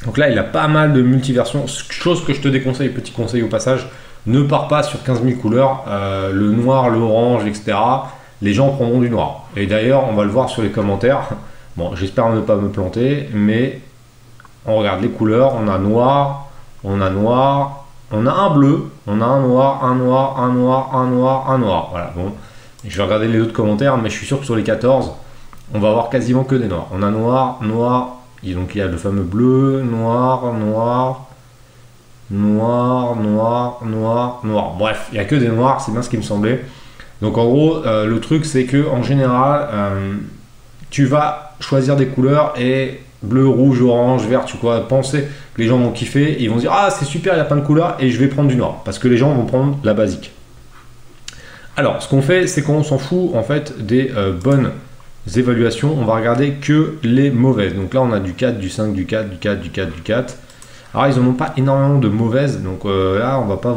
Donc 0.06 0.18
là, 0.18 0.30
il 0.30 0.38
a 0.38 0.44
pas 0.44 0.68
mal 0.68 0.92
de 0.92 1.02
multiversions. 1.02 1.66
Chose 1.66 2.24
que 2.24 2.34
je 2.34 2.40
te 2.40 2.48
déconseille, 2.48 2.90
petit 2.90 3.12
conseil 3.12 3.42
au 3.42 3.48
passage, 3.48 3.88
ne 4.26 4.42
pars 4.42 4.68
pas 4.68 4.82
sur 4.82 5.02
15 5.02 5.24
000 5.24 5.40
couleurs. 5.40 5.84
Euh, 5.88 6.32
le 6.32 6.50
noir, 6.50 6.88
l'orange, 6.90 7.46
etc. 7.46 7.76
Les 8.42 8.54
gens 8.54 8.70
prendront 8.70 9.00
du 9.00 9.10
noir. 9.10 9.48
Et 9.56 9.66
d'ailleurs, 9.66 10.08
on 10.08 10.14
va 10.14 10.24
le 10.24 10.30
voir 10.30 10.48
sur 10.48 10.62
les 10.62 10.70
commentaires. 10.70 11.30
Bon, 11.76 11.94
j'espère 11.96 12.30
ne 12.30 12.40
pas 12.40 12.56
me 12.56 12.68
planter, 12.68 13.28
mais 13.32 13.80
on 14.66 14.76
regarde 14.78 15.02
les 15.02 15.08
couleurs, 15.08 15.54
on 15.54 15.68
a 15.68 15.78
noir, 15.78 16.48
on 16.84 17.00
a 17.00 17.10
noir, 17.10 17.86
on 18.10 18.26
a 18.26 18.32
un 18.32 18.50
bleu, 18.50 18.90
on 19.06 19.20
a 19.20 19.24
un 19.24 19.40
noir, 19.40 19.84
un 19.84 19.94
noir, 19.94 20.40
un 20.40 20.52
noir, 20.52 20.94
un 20.94 21.06
noir, 21.08 21.50
un 21.50 21.58
noir. 21.58 21.88
Voilà, 21.90 22.12
bon. 22.14 22.32
Je 22.84 22.96
vais 22.96 23.04
regarder 23.04 23.28
les 23.28 23.40
autres 23.40 23.52
commentaires, 23.52 23.96
mais 23.96 24.10
je 24.10 24.16
suis 24.16 24.26
sûr 24.26 24.40
que 24.40 24.44
sur 24.44 24.56
les 24.56 24.64
14, 24.64 25.12
on 25.72 25.78
va 25.78 25.90
avoir 25.90 26.10
quasiment 26.10 26.44
que 26.44 26.56
des 26.56 26.66
noirs. 26.66 26.88
On 26.92 27.02
a 27.02 27.10
noir, 27.10 27.58
noir, 27.62 28.16
donc 28.42 28.74
il 28.74 28.78
y 28.78 28.80
a 28.80 28.86
le 28.86 28.96
fameux 28.96 29.22
bleu, 29.22 29.82
noir, 29.82 30.52
noir, 30.52 31.28
noir, 32.30 33.16
noir, 33.16 33.78
noir, 33.84 34.40
noir. 34.42 34.74
Bref, 34.76 35.08
il 35.12 35.14
n'y 35.14 35.20
a 35.20 35.24
que 35.24 35.36
des 35.36 35.48
noirs, 35.48 35.80
c'est 35.80 35.92
bien 35.92 36.02
ce 36.02 36.10
qui 36.10 36.16
me 36.16 36.22
semblait. 36.22 36.64
Donc 37.20 37.38
en 37.38 37.44
gros, 37.44 37.86
euh, 37.86 38.06
le 38.06 38.20
truc 38.20 38.44
c'est 38.44 38.64
que 38.64 38.88
en 38.88 39.02
général, 39.02 39.68
euh, 39.72 40.14
tu 40.90 41.06
vas 41.06 41.54
choisir 41.60 41.94
des 41.94 42.08
couleurs 42.08 42.52
et 42.58 43.00
bleu, 43.22 43.46
rouge, 43.46 43.80
orange, 43.82 44.26
vert, 44.26 44.44
tu 44.44 44.56
vois, 44.56 44.88
penser 44.88 45.28
que 45.54 45.62
les 45.62 45.68
gens 45.68 45.78
vont 45.78 45.90
kiffer 45.90 46.36
ils 46.40 46.50
vont 46.50 46.56
dire 46.56 46.72
ah 46.72 46.90
c'est 46.90 47.04
super, 47.04 47.34
il 47.34 47.38
y 47.38 47.40
a 47.40 47.44
plein 47.44 47.56
de 47.56 47.64
couleurs 47.64 47.96
et 48.00 48.10
je 48.10 48.18
vais 48.18 48.28
prendre 48.28 48.48
du 48.48 48.56
noir 48.56 48.82
parce 48.84 48.98
que 48.98 49.08
les 49.08 49.16
gens 49.16 49.34
vont 49.34 49.44
prendre 49.44 49.78
la 49.84 49.94
basique. 49.94 50.32
Alors 51.76 52.02
ce 52.02 52.08
qu'on 52.08 52.22
fait 52.22 52.46
c'est 52.46 52.62
qu'on 52.62 52.82
s'en 52.82 52.98
fout 52.98 53.34
en 53.34 53.42
fait 53.42 53.84
des 53.84 54.10
euh, 54.16 54.32
bonnes 54.32 54.70
évaluations, 55.36 55.96
on 55.98 56.04
va 56.04 56.16
regarder 56.16 56.52
que 56.52 56.98
les 57.02 57.30
mauvaises. 57.30 57.74
Donc 57.74 57.94
là 57.94 58.02
on 58.02 58.12
a 58.12 58.20
du 58.20 58.34
4, 58.34 58.58
du 58.58 58.68
5, 58.68 58.92
du 58.92 59.06
4, 59.06 59.30
du 59.30 59.36
4, 59.36 59.60
du 59.60 59.70
4, 59.70 59.94
du 59.94 60.02
4. 60.02 60.36
Alors 60.94 61.06
ils 61.08 61.20
n'en 61.20 61.30
ont 61.30 61.34
pas 61.34 61.54
énormément 61.56 61.98
de 61.98 62.08
mauvaises, 62.08 62.60
donc 62.62 62.84
euh, 62.84 63.18
là 63.18 63.38
on 63.40 63.46
va 63.46 63.56
pas 63.56 63.74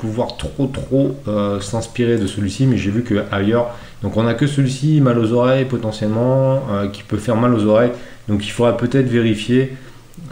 pouvoir 0.00 0.36
trop 0.38 0.66
trop 0.66 1.14
euh, 1.28 1.60
s'inspirer 1.60 2.16
de 2.16 2.26
celui-ci, 2.26 2.66
mais 2.66 2.78
j'ai 2.78 2.90
vu 2.90 3.02
que 3.02 3.22
ailleurs, 3.30 3.76
donc 4.02 4.16
on 4.16 4.26
a 4.26 4.34
que 4.34 4.46
celui-ci, 4.46 5.00
mal 5.00 5.18
aux 5.18 5.32
oreilles 5.32 5.66
potentiellement, 5.66 6.62
qui 6.92 7.02
peut 7.02 7.18
faire 7.18 7.36
mal 7.36 7.52
aux 7.54 7.64
oreilles. 7.66 7.92
Donc 8.28 8.46
il 8.46 8.50
faudra 8.50 8.76
peut-être 8.76 9.08
vérifier 9.08 9.76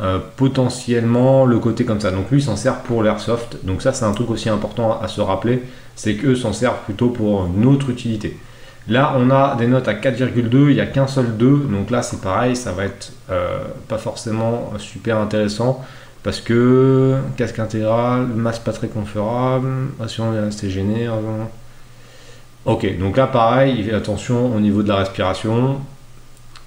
euh, 0.01 0.21
potentiellement 0.37 1.45
le 1.45 1.59
côté 1.59 1.85
comme 1.85 2.01
ça. 2.01 2.13
Donc 2.13 2.31
lui 2.31 2.41
s'en 2.41 2.55
sert 2.55 2.83
pour 2.83 3.03
l'airsoft. 3.03 3.59
Donc 3.65 3.83
ça 3.83 3.93
c'est 3.93 4.05
un 4.05 4.13
truc 4.13 4.31
aussi 4.31 4.49
important 4.49 5.01
à 5.01 5.09
se 5.09 5.21
rappeler, 5.21 5.65
c'est 5.97 6.15
qu'eux 6.15 6.37
s'en 6.37 6.53
servent 6.53 6.83
plutôt 6.85 7.09
pour 7.09 7.47
une 7.47 7.67
autre 7.67 7.91
utilité. 7.91 8.39
Là 8.87 9.15
on 9.17 9.29
a 9.31 9.57
des 9.57 9.67
notes 9.67 9.89
à 9.89 9.95
4,2, 9.95 10.69
il 10.69 10.75
n'y 10.75 10.81
a 10.81 10.87
qu'un 10.87 11.09
seul 11.09 11.37
2, 11.37 11.67
donc 11.71 11.91
là 11.91 12.03
c'est 12.03 12.21
pareil, 12.21 12.55
ça 12.55 12.71
va 12.73 12.85
être 12.85 13.13
euh, 13.31 13.59
pas 13.89 13.99
forcément 13.99 14.73
super 14.79 15.19
intéressant 15.19 15.85
parce 16.23 16.41
que 16.41 17.17
casque 17.37 17.59
intégral, 17.59 18.27
masse 18.29 18.61
pas 18.61 18.73
très 18.73 18.89
conférable, 18.89 19.69
assurance 20.01 20.65
gêné. 20.65 21.09
Ok, 22.65 22.99
donc 22.99 23.17
là 23.17 23.27
pareil, 23.27 23.91
attention 23.93 24.55
au 24.55 24.61
niveau 24.61 24.83
de 24.83 24.88
la 24.88 24.97
respiration, 24.97 25.81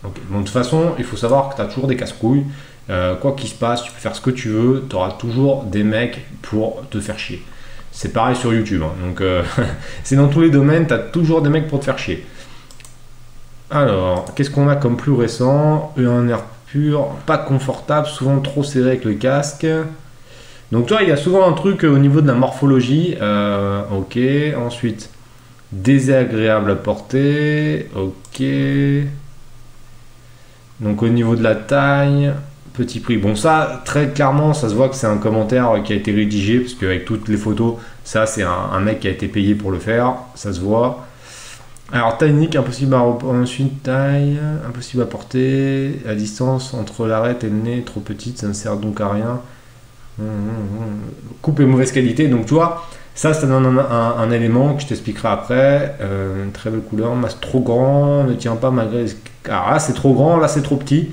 de 0.03 0.37
toute 0.37 0.49
façon, 0.49 0.93
il 0.97 1.03
faut 1.03 1.17
savoir 1.17 1.49
que 1.49 1.55
tu 1.55 1.61
as 1.61 1.65
toujours 1.65 1.87
des 1.87 1.95
casse-couilles. 1.95 2.45
Euh, 2.89 3.15
quoi 3.15 3.33
qu'il 3.33 3.47
se 3.47 3.55
passe, 3.55 3.83
tu 3.83 3.91
peux 3.91 3.99
faire 3.99 4.15
ce 4.15 4.21
que 4.21 4.31
tu 4.31 4.49
veux, 4.49 4.85
tu 4.89 4.95
auras 4.95 5.11
toujours 5.11 5.63
des 5.63 5.83
mecs 5.83 6.25
pour 6.41 6.81
te 6.89 6.99
faire 6.99 7.19
chier. 7.19 7.43
C'est 7.91 8.11
pareil 8.11 8.35
sur 8.35 8.53
YouTube. 8.53 8.81
Hein. 8.83 8.91
Donc, 9.05 9.21
euh, 9.21 9.43
c'est 10.03 10.15
dans 10.15 10.27
tous 10.27 10.41
les 10.41 10.49
domaines, 10.49 10.87
tu 10.87 10.93
as 10.93 10.99
toujours 10.99 11.41
des 11.41 11.49
mecs 11.49 11.67
pour 11.67 11.79
te 11.79 11.85
faire 11.85 11.97
chier. 11.97 12.25
Alors, 13.69 14.33
qu'est-ce 14.33 14.49
qu'on 14.49 14.67
a 14.67 14.75
comme 14.75 14.97
plus 14.97 15.13
récent? 15.13 15.93
Un 15.97 16.27
air 16.27 16.43
pur, 16.67 17.07
pas 17.25 17.37
confortable, 17.37 18.07
souvent 18.07 18.39
trop 18.39 18.63
serré 18.63 18.89
avec 18.89 19.05
le 19.05 19.13
casque. 19.13 19.65
Donc, 20.71 20.87
toi, 20.87 21.03
il 21.03 21.09
y 21.09 21.11
a 21.11 21.17
souvent 21.17 21.47
un 21.47 21.53
truc 21.53 21.83
au 21.83 21.97
niveau 21.97 22.21
de 22.21 22.27
la 22.27 22.33
morphologie. 22.33 23.15
Euh, 23.21 23.83
ok, 23.91 24.17
ensuite, 24.57 25.09
désagréable 25.71 26.71
à 26.71 26.75
porter. 26.75 27.89
Ok. 27.95 28.43
Donc 30.79 31.03
au 31.03 31.09
niveau 31.09 31.35
de 31.35 31.43
la 31.43 31.55
taille, 31.55 32.33
petit 32.73 32.99
prix. 32.99 33.17
Bon 33.17 33.35
ça, 33.35 33.81
très 33.85 34.09
clairement, 34.09 34.53
ça 34.53 34.69
se 34.69 34.73
voit 34.73 34.89
que 34.89 34.95
c'est 34.95 35.07
un 35.07 35.17
commentaire 35.17 35.81
qui 35.83 35.93
a 35.93 35.95
été 35.95 36.11
rédigé, 36.11 36.59
parce 36.59 36.73
qu'avec 36.73 37.05
toutes 37.05 37.29
les 37.29 37.37
photos, 37.37 37.75
ça 38.03 38.25
c'est 38.25 38.43
un, 38.43 38.79
mec 38.79 39.01
qui 39.01 39.07
a 39.07 39.11
été 39.11 39.27
payé 39.27 39.55
pour 39.55 39.71
le 39.71 39.79
faire, 39.79 40.15
ça 40.35 40.51
se 40.51 40.59
voit. 40.59 41.05
Alors 41.93 42.17
taille 42.17 42.31
unique, 42.31 42.55
impossible 42.55 42.95
à 42.95 43.01
ensuite 43.03 43.83
taille, 43.83 44.39
impossible 44.67 45.03
à 45.03 45.05
porter, 45.05 45.99
à 46.07 46.15
distance 46.15 46.73
entre 46.73 47.05
l'arête 47.05 47.43
et 47.43 47.47
le 47.47 47.57
nez, 47.57 47.83
trop 47.85 47.99
petite, 47.99 48.39
ça 48.39 48.47
ne 48.47 48.53
sert 48.53 48.77
donc 48.77 49.01
à 49.01 49.09
rien. 49.09 49.41
Hum, 50.19 50.25
hum, 50.25 50.83
hum. 50.83 50.99
Coupe 51.41 51.59
et 51.59 51.65
mauvaise 51.65 51.91
qualité, 51.91 52.27
donc 52.27 52.45
tu 52.45 52.53
vois, 52.53 52.87
ça, 53.13 53.33
ça 53.33 53.45
donne 53.45 53.77
un, 53.77 54.31
élément 54.31 54.73
que 54.73 54.81
je 54.81 54.87
t'expliquerai 54.87 55.27
après. 55.27 55.95
Euh, 56.01 56.45
une 56.45 56.51
très 56.51 56.69
belle 56.69 56.81
couleur, 56.81 57.15
masse 57.15 57.39
trop 57.39 57.59
grand, 57.59 58.23
ne 58.23 58.33
tient 58.33 58.55
pas 58.55 58.71
malgré. 58.71 59.05
Ah, 59.49 59.79
c'est 59.79 59.93
trop 59.93 60.13
grand, 60.13 60.37
là 60.37 60.47
c'est 60.47 60.61
trop 60.61 60.77
petit. 60.77 61.09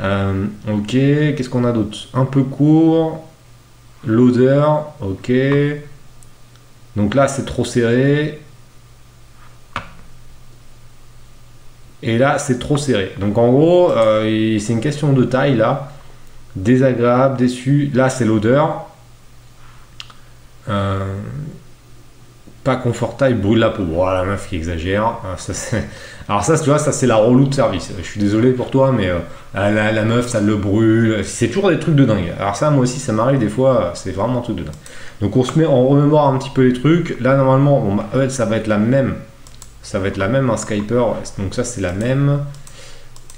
Euh, 0.00 0.46
ok, 0.68 0.90
qu'est-ce 0.90 1.50
qu'on 1.50 1.64
a 1.64 1.72
d'autre? 1.72 2.08
Un 2.14 2.24
peu 2.24 2.42
court. 2.42 3.24
L'odeur, 4.06 4.92
ok. 5.00 5.32
Donc 6.96 7.14
là 7.14 7.28
c'est 7.28 7.44
trop 7.44 7.64
serré. 7.64 8.40
Et 12.02 12.16
là 12.16 12.38
c'est 12.38 12.58
trop 12.58 12.76
serré. 12.76 13.12
Donc 13.20 13.36
en 13.38 13.50
gros, 13.50 13.90
euh, 13.90 14.58
c'est 14.60 14.72
une 14.72 14.80
question 14.80 15.12
de 15.12 15.24
taille 15.24 15.56
là. 15.56 15.92
Désagréable, 16.56 17.36
déçu. 17.36 17.90
Là 17.92 18.08
c'est 18.08 18.24
l'odeur. 18.24 18.87
Euh, 20.68 20.98
pas 22.64 22.76
confortable, 22.76 23.36
brûle 23.36 23.58
la 23.60 23.70
peau. 23.70 23.84
Voilà, 23.84 24.18
la 24.18 24.24
meuf 24.24 24.48
qui 24.48 24.56
exagère. 24.56 25.04
Hein, 25.04 25.36
alors 26.28 26.44
ça, 26.44 26.58
tu 26.58 26.68
vois, 26.68 26.78
ça 26.78 26.92
c'est 26.92 27.06
la 27.06 27.16
relou 27.16 27.46
de 27.46 27.54
service. 27.54 27.90
Je 27.96 28.06
suis 28.06 28.20
désolé 28.20 28.52
pour 28.52 28.70
toi, 28.70 28.92
mais 28.92 29.08
euh, 29.08 29.20
la, 29.54 30.04
meuf, 30.04 30.28
ça 30.28 30.40
le 30.40 30.56
brûle. 30.56 31.24
C'est 31.24 31.48
toujours 31.48 31.70
des 31.70 31.78
trucs 31.78 31.94
de 31.94 32.04
dingue. 32.04 32.32
Alors 32.38 32.56
ça, 32.56 32.70
moi 32.70 32.82
aussi, 32.82 32.98
ça 33.00 33.12
m'arrive 33.12 33.38
des 33.38 33.48
fois. 33.48 33.92
C'est 33.94 34.10
vraiment 34.10 34.40
un 34.40 34.42
truc 34.42 34.56
de 34.56 34.64
dingue. 34.64 34.74
Donc 35.20 35.36
on 35.36 35.44
se 35.44 35.58
met, 35.58 35.66
on 35.66 35.88
remémore 35.88 36.26
un 36.26 36.38
petit 36.38 36.50
peu 36.50 36.66
les 36.66 36.74
trucs. 36.74 37.18
Là, 37.20 37.36
normalement, 37.36 37.96
bah, 37.96 38.28
ça 38.28 38.44
va 38.44 38.56
être 38.56 38.66
la 38.66 38.78
même. 38.78 39.14
Ça 39.82 39.98
va 39.98 40.08
être 40.08 40.18
la 40.18 40.28
même, 40.28 40.50
un 40.50 40.56
Skyper. 40.56 41.04
Donc 41.38 41.54
ça, 41.54 41.64
c'est 41.64 41.80
la 41.80 41.92
même. 41.92 42.40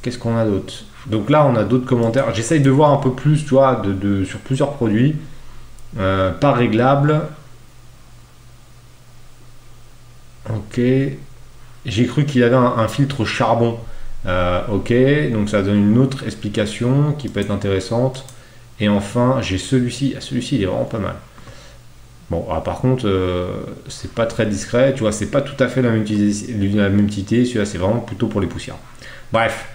Qu'est-ce 0.02 0.18
qu'on 0.18 0.36
a 0.36 0.44
d'autre? 0.44 0.72
Donc 1.06 1.30
là, 1.30 1.46
on 1.46 1.54
a 1.56 1.62
d'autres 1.62 1.86
commentaires. 1.86 2.34
J'essaye 2.34 2.60
de 2.60 2.70
voir 2.70 2.90
un 2.90 2.96
peu 2.96 3.12
plus, 3.12 3.44
tu 3.44 3.50
vois, 3.50 3.80
de 3.84 4.24
sur 4.24 4.40
plusieurs 4.40 4.72
produits. 4.72 5.16
Euh, 5.98 6.30
pas 6.32 6.52
réglable. 6.52 7.22
Ok. 10.48 10.80
J'ai 11.86 12.06
cru 12.06 12.24
qu'il 12.26 12.42
avait 12.42 12.56
un, 12.56 12.88
filtre 12.88 13.24
charbon. 13.24 13.78
Euh, 14.26 14.60
ok, 14.68 14.92
donc 15.32 15.48
ça 15.48 15.62
donne 15.62 15.92
une 15.92 15.98
autre 15.98 16.24
explication 16.24 17.12
qui 17.12 17.28
peut 17.28 17.40
être 17.40 17.50
intéressante. 17.50 18.26
Et 18.78 18.88
enfin, 18.88 19.38
j'ai 19.40 19.58
celui-ci. 19.58 20.14
Ah, 20.16 20.20
celui-ci, 20.20 20.56
il 20.56 20.62
est 20.62 20.66
vraiment 20.66 20.84
pas 20.84 20.98
mal. 20.98 21.16
Bon, 22.30 22.46
ah, 22.50 22.60
par 22.60 22.80
contre, 22.80 23.08
euh, 23.08 23.48
c'est 23.88 24.12
pas 24.12 24.26
très 24.26 24.46
discret, 24.46 24.92
tu 24.94 25.00
vois, 25.00 25.10
c'est 25.10 25.30
pas 25.30 25.40
tout 25.40 25.60
à 25.62 25.66
fait 25.66 25.82
la 25.82 25.90
même 25.90 26.02
utilité 26.02 27.44
celui-là 27.44 27.66
c'est 27.66 27.78
vraiment 27.78 27.98
plutôt 27.98 28.28
pour 28.28 28.40
les 28.40 28.46
poussières. 28.46 28.76
Bref, 29.32 29.66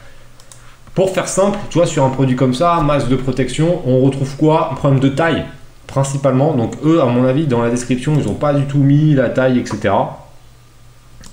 pour 0.94 1.14
faire 1.14 1.28
simple, 1.28 1.60
tu 1.70 1.78
vois, 1.78 1.86
sur 1.86 2.06
un 2.06 2.10
produit 2.10 2.38
comme 2.38 2.54
ça, 2.54 2.80
masse 2.80 3.10
de 3.10 3.18
protection, 3.18 3.82
on 3.86 4.00
retrouve 4.00 4.38
quoi? 4.38 4.72
Un 4.72 4.76
problème 4.76 5.02
de 5.02 5.10
taille, 5.10 5.46
principalement. 5.88 6.54
Donc 6.54 6.74
eux, 6.84 7.02
à 7.02 7.06
mon 7.06 7.26
avis, 7.26 7.48
dans 7.48 7.62
la 7.62 7.70
description, 7.70 8.16
ils 8.20 8.26
n'ont 8.26 8.34
pas 8.34 8.54
du 8.54 8.66
tout 8.66 8.80
mis 8.80 9.14
la 9.14 9.30
taille, 9.30 9.60
etc. 9.60 9.94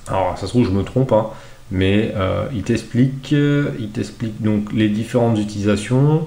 Alors, 0.08 0.34
ça 0.36 0.46
se 0.46 0.48
trouve, 0.48 0.66
je 0.66 0.70
me 0.70 0.82
trompe, 0.82 1.12
hein, 1.12 1.28
mais 1.70 2.12
euh, 2.16 2.46
ils 2.54 2.62
t'expliquent 2.62 3.34
donc 4.40 4.72
les 4.72 4.88
différentes 4.88 5.38
utilisations. 5.38 6.26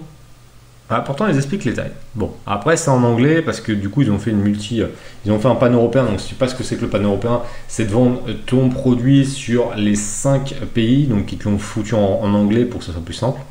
Ah, 0.87 1.01
pourtant, 1.01 1.27
ils 1.27 1.35
expliquent 1.35 1.65
les 1.65 1.73
tailles. 1.73 1.93
Bon, 2.13 2.31
après, 2.45 2.77
c'est 2.77 2.91
en 2.91 3.03
anglais 3.03 3.41
parce 3.41 3.59
que 3.59 3.71
du 3.71 3.89
coup, 3.89 4.03
ils 4.03 4.11
ont 4.11 4.19
fait 4.19 4.29
une 4.29 4.41
multi. 4.41 4.83
Ils 5.25 5.31
ont 5.31 5.39
fait 5.39 5.47
un 5.47 5.55
panneau 5.55 5.79
européen. 5.79 6.03
Donc, 6.05 6.19
si 6.19 6.27
tu 6.27 6.33
sais 6.33 6.39
pas 6.39 6.47
ce 6.47 6.53
que 6.53 6.63
c'est 6.63 6.75
que 6.75 6.83
le 6.83 6.89
panneau 6.89 7.09
européen, 7.09 7.41
c'est 7.67 7.85
de 7.85 7.91
vendre 7.91 8.21
ton 8.45 8.69
produit 8.69 9.25
sur 9.25 9.73
les 9.75 9.95
5 9.95 10.53
pays. 10.75 11.07
Donc, 11.07 11.31
ils 11.33 11.39
te 11.39 11.49
l'ont 11.49 11.57
foutu 11.57 11.95
en, 11.95 12.21
anglais 12.33 12.65
pour 12.65 12.81
que 12.81 12.85
ça 12.85 12.91
soit 12.91 13.01
plus 13.01 13.15
simple. 13.15 13.41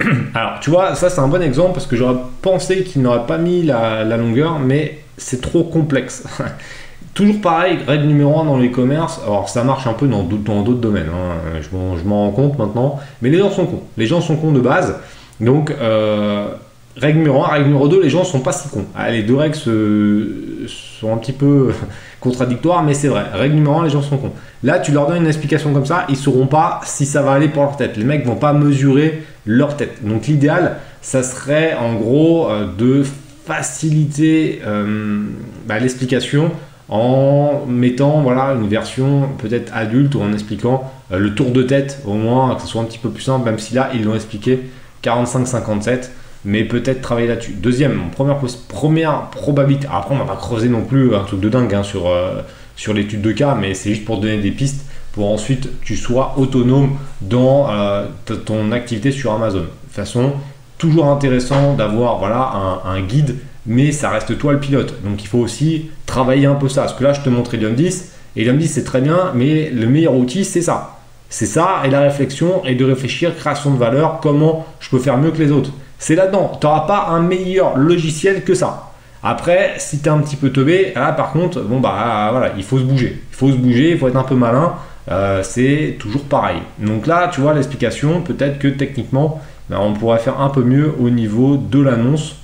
Alors, 0.34 0.60
tu 0.60 0.70
vois, 0.70 0.94
ça, 0.94 1.10
c'est 1.10 1.20
un 1.20 1.28
bon 1.28 1.42
exemple 1.42 1.72
parce 1.74 1.86
que 1.86 1.96
j'aurais 1.96 2.18
pensé 2.42 2.84
qu'ils 2.84 3.02
n'auraient 3.02 3.26
pas 3.26 3.38
mis 3.38 3.62
la, 3.62 4.04
longueur, 4.16 4.58
mais 4.58 5.00
c'est 5.16 5.40
trop 5.40 5.64
complexe. 5.64 6.24
Toujours 7.14 7.40
pareil, 7.40 7.78
règle 7.86 8.06
numéro 8.06 8.38
1 8.38 8.44
dans 8.44 8.58
les 8.58 8.70
commerces. 8.70 9.20
Alors, 9.24 9.48
ça 9.48 9.64
marche 9.64 9.86
un 9.88 9.94
peu 9.94 10.06
dans 10.06 10.22
d'autres 10.22 10.80
domaines. 10.80 11.10
Hein. 11.12 11.60
Je 11.60 11.76
m'en 12.06 12.26
rends 12.26 12.30
compte 12.30 12.58
maintenant. 12.58 13.00
Mais 13.22 13.30
les 13.30 13.38
gens 13.38 13.50
sont 13.50 13.66
cons. 13.66 13.82
Les 13.96 14.06
gens 14.06 14.20
sont 14.20 14.36
cons 14.36 14.52
de 14.52 14.60
base. 14.60 14.94
Donc, 15.40 15.72
euh, 15.80 16.48
règle 16.96 17.18
numéro 17.18 17.44
1, 17.44 17.48
règle 17.48 17.66
numéro 17.66 17.88
2, 17.88 18.02
les 18.02 18.10
gens 18.10 18.24
sont 18.24 18.40
pas 18.40 18.52
si 18.52 18.68
cons. 18.68 18.86
Ah, 18.96 19.10
les 19.10 19.22
deux 19.22 19.36
règles 19.36 19.56
sont 19.56 21.12
un 21.12 21.16
petit 21.16 21.32
peu 21.32 21.72
contradictoires, 22.20 22.82
mais 22.82 22.94
c'est 22.94 23.08
vrai. 23.08 23.24
Règle 23.32 23.56
numéro 23.56 23.78
1, 23.80 23.84
les 23.84 23.90
gens 23.90 24.02
sont 24.02 24.16
cons. 24.16 24.32
Là, 24.62 24.78
tu 24.80 24.92
leur 24.92 25.06
donnes 25.06 25.22
une 25.22 25.28
explication 25.28 25.72
comme 25.72 25.86
ça, 25.86 26.06
ils 26.08 26.16
sauront 26.16 26.46
pas 26.46 26.80
si 26.84 27.06
ça 27.06 27.22
va 27.22 27.32
aller 27.32 27.48
pour 27.48 27.62
leur 27.62 27.76
tête. 27.76 27.96
Les 27.96 28.04
mecs 28.04 28.26
vont 28.26 28.36
pas 28.36 28.52
mesurer 28.52 29.22
leur 29.48 29.76
tête. 29.76 30.06
Donc, 30.06 30.26
l'idéal, 30.28 30.76
ça 31.02 31.24
serait 31.24 31.74
en 31.74 31.94
gros 31.94 32.48
euh, 32.48 32.66
de 32.78 33.02
faciliter 33.46 34.60
euh, 34.64 35.22
bah, 35.66 35.78
l'explication 35.78 36.52
en 36.90 37.64
mettant 37.66 38.22
voilà 38.22 38.54
une 38.54 38.68
version 38.68 39.28
peut-être 39.38 39.74
adulte 39.74 40.14
ou 40.14 40.22
en 40.22 40.32
expliquant 40.32 40.90
le 41.10 41.34
tour 41.34 41.50
de 41.50 41.62
tête 41.62 42.00
au 42.06 42.14
moins 42.14 42.54
que 42.54 42.62
ce 42.62 42.66
soit 42.66 42.80
un 42.80 42.86
petit 42.86 42.98
peu 42.98 43.10
plus 43.10 43.24
simple 43.24 43.44
même 43.44 43.58
si 43.58 43.74
là 43.74 43.90
ils 43.92 44.04
l'ont 44.04 44.14
expliqué 44.14 44.70
45-57, 45.02 46.10
mais 46.44 46.64
peut-être 46.64 47.00
travailler 47.00 47.28
là-dessus. 47.28 47.52
Deuxième, 47.52 48.10
première, 48.10 48.38
première 48.68 49.30
probabilité. 49.30 49.88
Après, 49.92 50.14
on 50.14 50.18
va 50.18 50.24
pas 50.24 50.36
creuser 50.36 50.68
non 50.68 50.82
plus 50.82 51.14
un 51.14 51.24
truc 51.24 51.40
de 51.40 51.48
dingue 51.48 51.74
hein, 51.74 51.82
sur, 51.82 52.08
euh, 52.08 52.42
sur 52.76 52.94
l'étude 52.94 53.22
de 53.22 53.32
cas, 53.32 53.54
mais 53.54 53.74
c'est 53.74 53.90
juste 53.90 54.04
pour 54.04 54.18
donner 54.18 54.38
des 54.38 54.50
pistes 54.50 54.86
pour 55.18 55.32
ensuite 55.32 55.68
tu 55.82 55.96
sois 55.96 56.34
autonome 56.36 56.90
dans 57.20 57.68
euh, 57.72 58.06
ton 58.44 58.70
activité 58.70 59.10
sur 59.10 59.32
Amazon. 59.32 59.62
De 59.62 59.64
toute 59.64 59.92
façon, 59.92 60.34
toujours 60.78 61.06
intéressant 61.06 61.74
d'avoir 61.74 62.18
voilà, 62.18 62.80
un, 62.84 63.00
guide, 63.00 63.34
mais 63.66 63.90
ça 63.90 64.10
reste 64.10 64.38
toi 64.38 64.52
le 64.52 64.60
pilote. 64.60 64.94
Donc 65.02 65.24
il 65.24 65.26
faut 65.26 65.40
aussi 65.40 65.90
travailler 66.06 66.46
un 66.46 66.54
peu 66.54 66.68
ça. 66.68 66.82
Parce 66.82 66.92
que 66.92 67.02
là, 67.02 67.14
je 67.14 67.22
te 67.22 67.30
montre 67.30 67.54
Helium 67.54 67.74
10, 67.74 68.12
Helium 68.36 68.58
10 68.58 68.68
c'est 68.68 68.84
très 68.84 69.00
bien, 69.00 69.32
mais 69.34 69.70
le 69.70 69.88
meilleur 69.88 70.14
outil 70.14 70.44
c'est 70.44 70.62
ça. 70.62 71.00
C'est 71.28 71.46
ça, 71.46 71.82
et 71.84 71.90
la 71.90 72.02
réflexion, 72.02 72.64
et 72.64 72.76
de 72.76 72.84
réfléchir, 72.84 73.36
création 73.36 73.72
de 73.72 73.76
valeur, 73.76 74.20
comment 74.22 74.66
je 74.78 74.88
peux 74.88 75.00
faire 75.00 75.18
mieux 75.18 75.32
que 75.32 75.38
les 75.38 75.50
autres. 75.50 75.72
C'est 75.98 76.14
là-dedans. 76.14 76.52
Tu 76.60 76.64
n'auras 76.64 76.86
pas 76.86 77.08
un 77.08 77.22
meilleur 77.22 77.76
logiciel 77.76 78.44
que 78.44 78.54
ça. 78.54 78.92
Après, 79.24 79.74
si 79.78 79.98
tu 79.98 80.06
es 80.06 80.12
un 80.12 80.18
petit 80.18 80.36
peu 80.36 80.50
teubé, 80.50 80.92
là 80.94 81.10
par 81.10 81.32
contre, 81.32 81.60
bon 81.62 81.80
bah 81.80 82.28
voilà, 82.30 82.52
il 82.56 82.62
faut 82.62 82.78
se 82.78 82.84
bouger. 82.84 83.20
Il 83.32 83.36
faut 83.36 83.50
se 83.50 83.56
bouger, 83.56 83.90
il 83.90 83.98
faut 83.98 84.06
être 84.06 84.14
un 84.14 84.22
peu 84.22 84.36
malin. 84.36 84.74
Euh, 85.10 85.42
c'est 85.42 85.96
toujours 85.98 86.24
pareil. 86.24 86.58
Donc 86.78 87.06
là, 87.06 87.30
tu 87.32 87.40
vois 87.40 87.54
l'explication, 87.54 88.20
peut-être 88.22 88.58
que 88.58 88.68
techniquement, 88.68 89.40
ben, 89.70 89.78
on 89.80 89.94
pourrait 89.94 90.18
faire 90.18 90.40
un 90.40 90.50
peu 90.50 90.62
mieux 90.62 90.92
au 90.98 91.10
niveau 91.10 91.56
de 91.56 91.80
l'annonce 91.80 92.36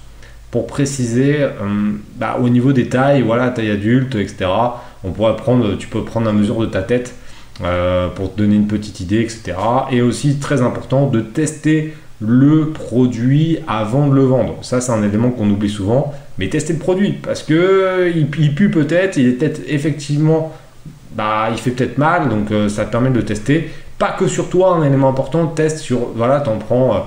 pour 0.50 0.66
préciser 0.66 1.42
euh, 1.42 1.50
bah, 2.16 2.38
au 2.40 2.48
niveau 2.48 2.72
des 2.72 2.88
tailles, 2.88 3.22
voilà, 3.22 3.50
taille 3.50 3.70
adulte, 3.70 4.14
etc. 4.14 4.46
On 5.02 5.10
pourrait 5.10 5.36
prendre, 5.36 5.76
tu 5.76 5.88
peux 5.88 6.04
prendre 6.04 6.26
la 6.26 6.32
mesure 6.32 6.60
de 6.60 6.66
ta 6.66 6.82
tête 6.82 7.14
euh, 7.62 8.08
pour 8.08 8.32
te 8.32 8.38
donner 8.38 8.56
une 8.56 8.66
petite 8.66 9.00
idée, 9.00 9.20
etc. 9.20 9.54
Et 9.90 10.00
aussi 10.00 10.38
très 10.38 10.62
important 10.62 11.08
de 11.08 11.20
tester 11.20 11.94
le 12.20 12.70
produit 12.70 13.58
avant 13.68 14.08
de 14.08 14.14
le 14.14 14.22
vendre. 14.22 14.56
Ça, 14.62 14.80
c'est 14.80 14.92
un 14.92 15.02
élément 15.02 15.30
qu'on 15.30 15.50
oublie 15.50 15.68
souvent. 15.68 16.14
Mais 16.38 16.48
tester 16.48 16.72
le 16.72 16.78
produit 16.78 17.12
parce 17.12 17.42
que 17.42 18.12
il, 18.14 18.28
pue 18.28 18.70
peut-être, 18.70 19.16
il 19.16 19.28
est 19.28 19.32
peut-être 19.32 19.60
effectivement, 19.68 20.52
bah, 21.14 21.48
il 21.50 21.58
fait 21.58 21.70
peut-être 21.70 21.98
mal, 21.98 22.28
donc 22.28 22.50
euh, 22.50 22.68
ça 22.68 22.84
te 22.84 22.90
permet 22.90 23.10
de 23.10 23.20
tester. 23.20 23.70
Pas 23.98 24.10
que 24.10 24.26
sur 24.26 24.48
toi, 24.48 24.74
un 24.74 24.82
élément 24.82 25.08
important, 25.08 25.46
teste 25.46 25.78
sur, 25.78 26.08
voilà, 26.14 26.40
t'en 26.40 26.58
prends. 26.58 26.94
Euh, 26.94 26.98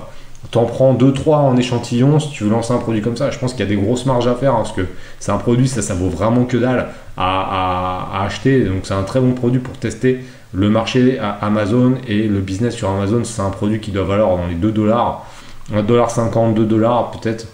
T'en 0.52 0.64
prends 0.64 0.94
2-3 0.94 1.34
en 1.34 1.56
échantillon 1.56 2.20
si 2.20 2.30
tu 2.30 2.44
veux 2.44 2.50
lancer 2.50 2.72
un 2.72 2.78
produit 2.78 3.02
comme 3.02 3.16
ça. 3.16 3.30
Je 3.30 3.38
pense 3.38 3.52
qu'il 3.52 3.60
y 3.60 3.64
a 3.64 3.66
des 3.66 3.76
grosses 3.76 4.06
marges 4.06 4.28
à 4.28 4.34
faire 4.34 4.54
hein, 4.54 4.58
parce 4.62 4.72
que 4.72 4.86
c'est 5.18 5.32
un 5.32 5.36
produit, 5.36 5.66
ça, 5.66 5.82
ça 5.82 5.94
vaut 5.94 6.08
vraiment 6.08 6.44
que 6.44 6.56
dalle 6.56 6.86
à 7.18 8.22
acheter. 8.24 8.64
Donc 8.64 8.82
c'est 8.84 8.94
un 8.94 9.02
très 9.02 9.20
bon 9.20 9.32
produit 9.32 9.58
pour 9.58 9.76
tester 9.76 10.24
le 10.52 10.70
marché 10.70 11.18
Amazon 11.18 11.96
et 12.06 12.26
le 12.26 12.40
business 12.40 12.74
sur 12.74 12.88
Amazon, 12.88 13.24
c'est 13.24 13.42
un 13.42 13.50
produit 13.50 13.80
qui 13.80 13.90
doit 13.90 14.04
valoir 14.04 14.36
dans 14.36 14.46
les 14.46 14.54
2 14.54 14.70
dollars, 14.70 15.26
1,50$, 15.72 16.54
2 16.54 16.64
dollars 16.64 17.10
peut-être. 17.10 17.48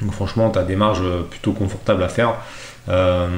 Donc 0.00 0.12
franchement, 0.12 0.50
tu 0.50 0.58
des 0.64 0.76
marges 0.76 1.02
plutôt 1.30 1.52
confortables 1.52 2.02
à 2.02 2.08
faire. 2.08 2.34
Euh, 2.88 3.28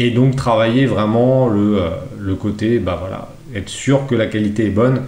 et 0.00 0.10
donc 0.10 0.34
travailler 0.34 0.86
vraiment 0.86 1.46
le, 1.46 1.82
euh, 1.82 1.90
le 2.18 2.34
côté, 2.34 2.78
bah 2.78 2.96
voilà, 2.98 3.28
être 3.54 3.68
sûr 3.68 4.06
que 4.06 4.14
la 4.14 4.26
qualité 4.26 4.66
est 4.66 4.70
bonne 4.70 5.02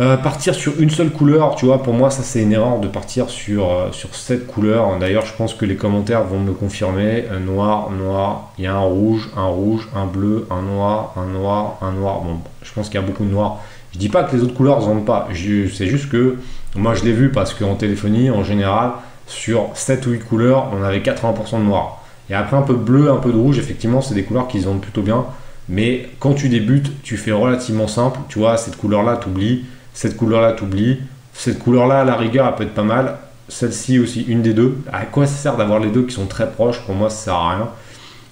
euh, 0.00 0.16
partir 0.16 0.56
sur 0.56 0.80
une 0.80 0.90
seule 0.90 1.10
couleur, 1.10 1.54
tu 1.54 1.66
vois, 1.66 1.80
pour 1.80 1.94
moi, 1.94 2.10
ça 2.10 2.24
c'est 2.24 2.42
une 2.42 2.52
erreur 2.52 2.80
de 2.80 2.88
partir 2.88 3.30
sur, 3.30 3.70
euh, 3.70 3.92
sur 3.92 4.12
cette 4.16 4.48
couleur. 4.48 4.98
D'ailleurs, 4.98 5.24
je 5.24 5.32
pense 5.34 5.54
que 5.54 5.64
les 5.64 5.76
commentaires 5.76 6.24
vont 6.24 6.40
me 6.40 6.50
confirmer. 6.50 7.24
Noir, 7.46 7.90
noir, 7.92 8.52
il 8.58 8.64
y 8.64 8.66
a 8.66 8.74
un 8.74 8.80
rouge, 8.80 9.30
un 9.36 9.46
rouge, 9.46 9.88
un 9.94 10.06
bleu, 10.06 10.48
un 10.50 10.62
noir, 10.62 11.14
un 11.16 11.26
noir, 11.26 11.78
un 11.80 11.92
noir. 11.92 12.22
Bon, 12.22 12.38
je 12.62 12.72
pense 12.72 12.88
qu'il 12.88 13.00
y 13.00 13.04
a 13.04 13.06
beaucoup 13.06 13.24
de 13.24 13.30
noir. 13.30 13.60
Je 13.92 13.98
dis 14.00 14.08
pas 14.08 14.24
que 14.24 14.34
les 14.34 14.42
autres 14.42 14.54
couleurs 14.54 14.80
ne 14.80 14.84
vendent 14.84 15.06
pas. 15.06 15.28
C'est 15.32 15.86
juste 15.86 16.10
que 16.10 16.38
moi 16.74 16.94
je 16.94 17.04
l'ai 17.04 17.12
vu 17.12 17.30
parce 17.30 17.54
qu'en 17.54 17.76
téléphonie, 17.76 18.30
en 18.30 18.42
général, 18.42 18.94
sur 19.28 19.68
7 19.74 20.06
ou 20.06 20.10
8 20.10 20.18
couleurs, 20.24 20.72
on 20.72 20.82
avait 20.82 20.98
80% 20.98 21.60
de 21.60 21.62
noir. 21.62 22.03
Et 22.30 22.34
après 22.34 22.56
un 22.56 22.62
peu 22.62 22.74
de 22.74 22.78
bleu, 22.78 23.10
un 23.10 23.16
peu 23.16 23.32
de 23.32 23.38
rouge, 23.38 23.58
effectivement, 23.58 24.00
c'est 24.00 24.14
des 24.14 24.24
couleurs 24.24 24.48
qui 24.48 24.62
se 24.62 24.68
plutôt 24.68 25.02
bien. 25.02 25.24
Mais 25.68 26.08
quand 26.20 26.34
tu 26.34 26.48
débutes, 26.48 27.02
tu 27.02 27.16
fais 27.16 27.32
relativement 27.32 27.88
simple. 27.88 28.18
Tu 28.28 28.38
vois, 28.38 28.56
cette 28.56 28.76
couleur-là, 28.76 29.18
tu 29.22 29.28
oublies 29.28 29.64
cette 29.94 30.16
couleur-là, 30.16 30.52
t'oublies. 30.52 30.98
Cette 31.32 31.60
couleur-là, 31.60 32.00
à 32.00 32.04
la 32.04 32.16
rigueur, 32.16 32.46
elle 32.46 32.54
peut 32.56 32.64
être 32.64 32.74
pas 32.74 32.82
mal. 32.82 33.16
Celle-ci 33.48 33.98
aussi, 33.98 34.22
une 34.22 34.42
des 34.42 34.52
deux. 34.52 34.76
À 34.92 35.04
quoi 35.06 35.26
ça 35.26 35.36
sert 35.36 35.56
d'avoir 35.56 35.78
les 35.78 35.90
deux 35.90 36.02
qui 36.02 36.14
sont 36.14 36.26
très 36.26 36.50
proches? 36.50 36.80
Pour 36.80 36.94
moi, 36.94 37.08
ça 37.10 37.24
sert 37.24 37.34
à 37.34 37.56
rien. 37.56 37.68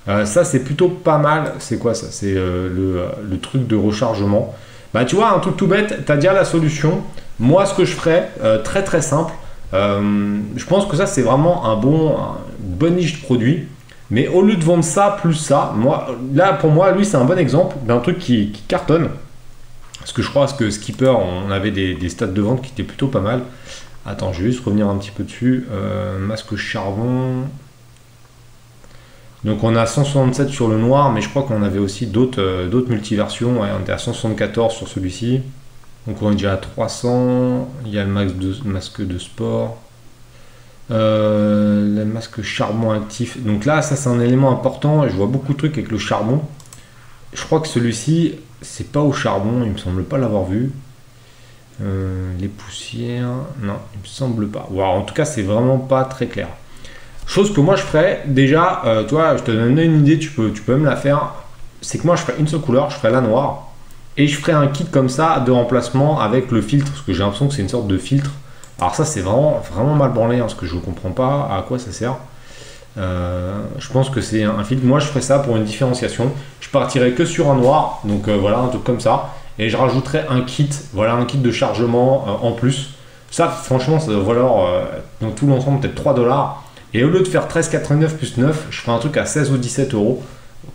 Euh, 0.08 0.24
ça, 0.26 0.44
c'est 0.44 0.64
plutôt 0.64 0.88
pas 0.88 1.18
mal. 1.18 1.54
C'est 1.60 1.78
quoi 1.78 1.94
ça? 1.94 2.08
C'est 2.10 2.34
euh, 2.34 2.68
euh, 2.68 3.08
le, 3.28 3.38
truc 3.38 3.66
de 3.66 3.76
rechargement. 3.76 4.54
Bah, 4.92 5.04
tu 5.04 5.14
vois, 5.14 5.34
un 5.34 5.38
truc 5.38 5.56
tout 5.56 5.68
bête, 5.68 6.04
tu 6.04 6.12
as 6.12 6.16
déjà 6.16 6.32
la 6.32 6.44
solution. 6.44 7.02
Moi, 7.38 7.64
ce 7.64 7.74
que 7.74 7.84
je 7.84 7.94
ferais, 7.94 8.30
très 8.62 8.84
très 8.84 9.00
simple, 9.00 9.32
je 9.72 10.64
pense 10.66 10.86
que 10.86 10.96
ça, 10.96 11.06
c'est 11.06 11.22
vraiment 11.22 11.66
un 11.66 11.76
bon, 11.76 12.14
une 12.62 12.74
bonne 12.74 12.96
niche 12.96 13.20
de 13.20 13.24
produit. 13.24 13.64
Mais 14.12 14.28
au 14.28 14.42
lieu 14.42 14.56
de 14.56 14.62
vendre 14.62 14.84
ça 14.84 15.16
plus 15.22 15.32
ça, 15.32 15.72
moi, 15.74 16.14
là, 16.34 16.52
pour 16.52 16.70
moi, 16.70 16.92
lui, 16.92 17.06
c'est 17.06 17.16
un 17.16 17.24
bon 17.24 17.38
exemple 17.38 17.76
d'un 17.86 17.98
truc 17.98 18.18
qui, 18.18 18.52
cartonne. 18.68 19.08
Parce 19.98 20.12
que 20.12 20.20
je 20.20 20.28
crois 20.28 20.46
que 20.48 20.68
Skipper, 20.68 21.14
on 21.18 21.50
avait 21.50 21.70
des, 21.70 22.08
stats 22.10 22.26
de 22.26 22.42
vente 22.42 22.60
qui 22.60 22.72
étaient 22.72 22.82
plutôt 22.82 23.08
pas 23.08 23.22
mal. 23.22 23.40
Attends, 24.04 24.34
je 24.34 24.42
vais 24.42 24.50
juste 24.50 24.62
revenir 24.66 24.86
un 24.86 24.98
petit 24.98 25.12
peu 25.12 25.24
dessus. 25.24 25.66
Euh, 25.72 26.18
masque 26.18 26.56
charbon. 26.56 27.44
Donc 29.44 29.64
on 29.64 29.74
a 29.76 29.86
167 29.86 30.50
sur 30.50 30.68
le 30.68 30.76
noir, 30.76 31.10
mais 31.10 31.22
je 31.22 31.30
crois 31.30 31.44
qu'on 31.44 31.62
avait 31.62 31.78
aussi 31.78 32.06
d'autres 32.06 32.42
euh, 32.42 32.86
multiversions. 32.88 33.62
on 33.62 33.80
était 33.80 33.92
à 33.92 33.98
174 33.98 34.74
sur 34.74 34.88
celui-ci. 34.88 35.40
Donc 36.06 36.20
on 36.20 36.32
est 36.32 36.34
déjà 36.34 36.52
à 36.52 36.56
300. 36.58 37.66
Il 37.86 37.94
y 37.94 37.98
a 37.98 38.04
le 38.04 38.10
masque 38.10 38.36
de, 38.36 38.54
masque 38.66 39.06
de 39.06 39.18
sport. 39.18 39.78
Euh, 40.92 41.96
le 41.96 42.04
masque 42.04 42.42
charbon 42.42 42.90
actif. 42.90 43.42
Donc 43.42 43.64
là, 43.64 43.80
ça 43.80 43.96
c'est 43.96 44.10
un 44.10 44.20
élément 44.20 44.50
important. 44.50 45.08
Je 45.08 45.14
vois 45.14 45.26
beaucoup 45.26 45.54
de 45.54 45.58
trucs 45.58 45.78
avec 45.78 45.90
le 45.90 45.96
charbon. 45.96 46.42
Je 47.32 47.42
crois 47.44 47.60
que 47.60 47.68
celui-ci, 47.68 48.34
c'est 48.60 48.92
pas 48.92 49.00
au 49.00 49.12
charbon, 49.12 49.62
il 49.64 49.72
me 49.72 49.78
semble 49.78 50.04
pas 50.04 50.18
l'avoir 50.18 50.44
vu. 50.44 50.70
Euh, 51.82 52.32
les 52.38 52.48
poussières, 52.48 53.30
non, 53.62 53.76
il 53.94 54.00
me 54.00 54.06
semble 54.06 54.48
pas. 54.48 54.68
en 54.70 55.02
tout 55.02 55.14
cas, 55.14 55.24
c'est 55.24 55.42
vraiment 55.42 55.78
pas 55.78 56.04
très 56.04 56.26
clair. 56.26 56.48
Chose 57.26 57.54
que 57.54 57.60
moi 57.60 57.76
je 57.76 57.82
ferais, 57.82 58.24
déjà, 58.26 58.82
euh, 58.84 59.04
toi, 59.04 59.36
je 59.38 59.44
te 59.44 59.50
donne 59.50 59.78
une 59.78 60.00
idée, 60.00 60.18
tu 60.18 60.30
peux, 60.30 60.50
tu 60.50 60.60
peux 60.60 60.74
même 60.74 60.84
la 60.84 60.96
faire. 60.96 61.32
C'est 61.80 61.98
que 61.98 62.06
moi 62.06 62.16
je 62.16 62.22
ferais 62.22 62.34
une 62.38 62.48
seule 62.48 62.60
couleur, 62.60 62.90
je 62.90 62.96
ferais 62.96 63.10
la 63.10 63.22
noire. 63.22 63.72
Et 64.18 64.26
je 64.26 64.36
ferais 64.36 64.52
un 64.52 64.66
kit 64.66 64.84
comme 64.84 65.08
ça 65.08 65.40
de 65.40 65.50
remplacement 65.50 66.20
avec 66.20 66.50
le 66.50 66.60
filtre, 66.60 66.90
parce 66.92 67.02
que 67.02 67.14
j'ai 67.14 67.20
l'impression 67.20 67.48
que 67.48 67.54
c'est 67.54 67.62
une 67.62 67.70
sorte 67.70 67.86
de 67.86 67.96
filtre. 67.96 68.30
Alors 68.82 68.96
ça 68.96 69.04
c'est 69.04 69.20
vraiment, 69.20 69.62
vraiment 69.72 69.94
mal 69.94 70.10
branlé, 70.10 70.38
hein, 70.38 70.40
parce 70.40 70.54
que 70.54 70.66
je 70.66 70.74
ne 70.74 70.80
comprends 70.80 71.12
pas 71.12 71.48
à 71.56 71.62
quoi 71.62 71.78
ça 71.78 71.92
sert. 71.92 72.16
je 72.96 73.92
pense 73.92 74.10
que 74.10 74.20
c'est 74.20 74.42
un, 74.42 74.64
filtre. 74.64 74.84
Moi, 74.84 74.98
je 74.98 75.06
ferais 75.06 75.20
ça 75.20 75.38
pour 75.38 75.56
une 75.56 75.62
différenciation. 75.62 76.32
Je 76.60 76.68
partirais 76.68 77.12
que 77.12 77.24
sur 77.24 77.48
un 77.48 77.54
noir, 77.54 78.00
donc 78.02 78.28
voilà, 78.28 78.58
un 78.58 78.66
truc 78.66 78.82
comme 78.82 78.98
ça. 78.98 79.34
Et 79.60 79.68
je 79.68 79.76
rajouterais 79.76 80.26
un 80.28 80.40
kit, 80.40 80.68
voilà, 80.94 81.14
un 81.14 81.24
kit 81.26 81.38
de 81.38 81.52
chargement 81.52 82.44
en 82.44 82.50
plus. 82.50 82.94
Ça, 83.30 83.46
franchement, 83.46 84.00
ça 84.00 84.10
doit 84.10 84.24
valoir 84.24 84.68
dans 85.20 85.30
tout 85.30 85.46
l'ensemble 85.46 85.78
peut-être 85.78 85.94
3 85.94 86.14
dollars. 86.14 86.64
Et 86.92 87.04
au 87.04 87.08
lieu 87.08 87.20
de 87.20 87.28
faire 87.28 87.46
13,89 87.46 88.16
plus 88.16 88.36
9, 88.36 88.66
je 88.70 88.80
ferai 88.80 88.96
un 88.96 88.98
truc 88.98 89.16
à 89.16 89.26
16 89.26 89.52
ou 89.52 89.58
17 89.58 89.94
euros 89.94 90.24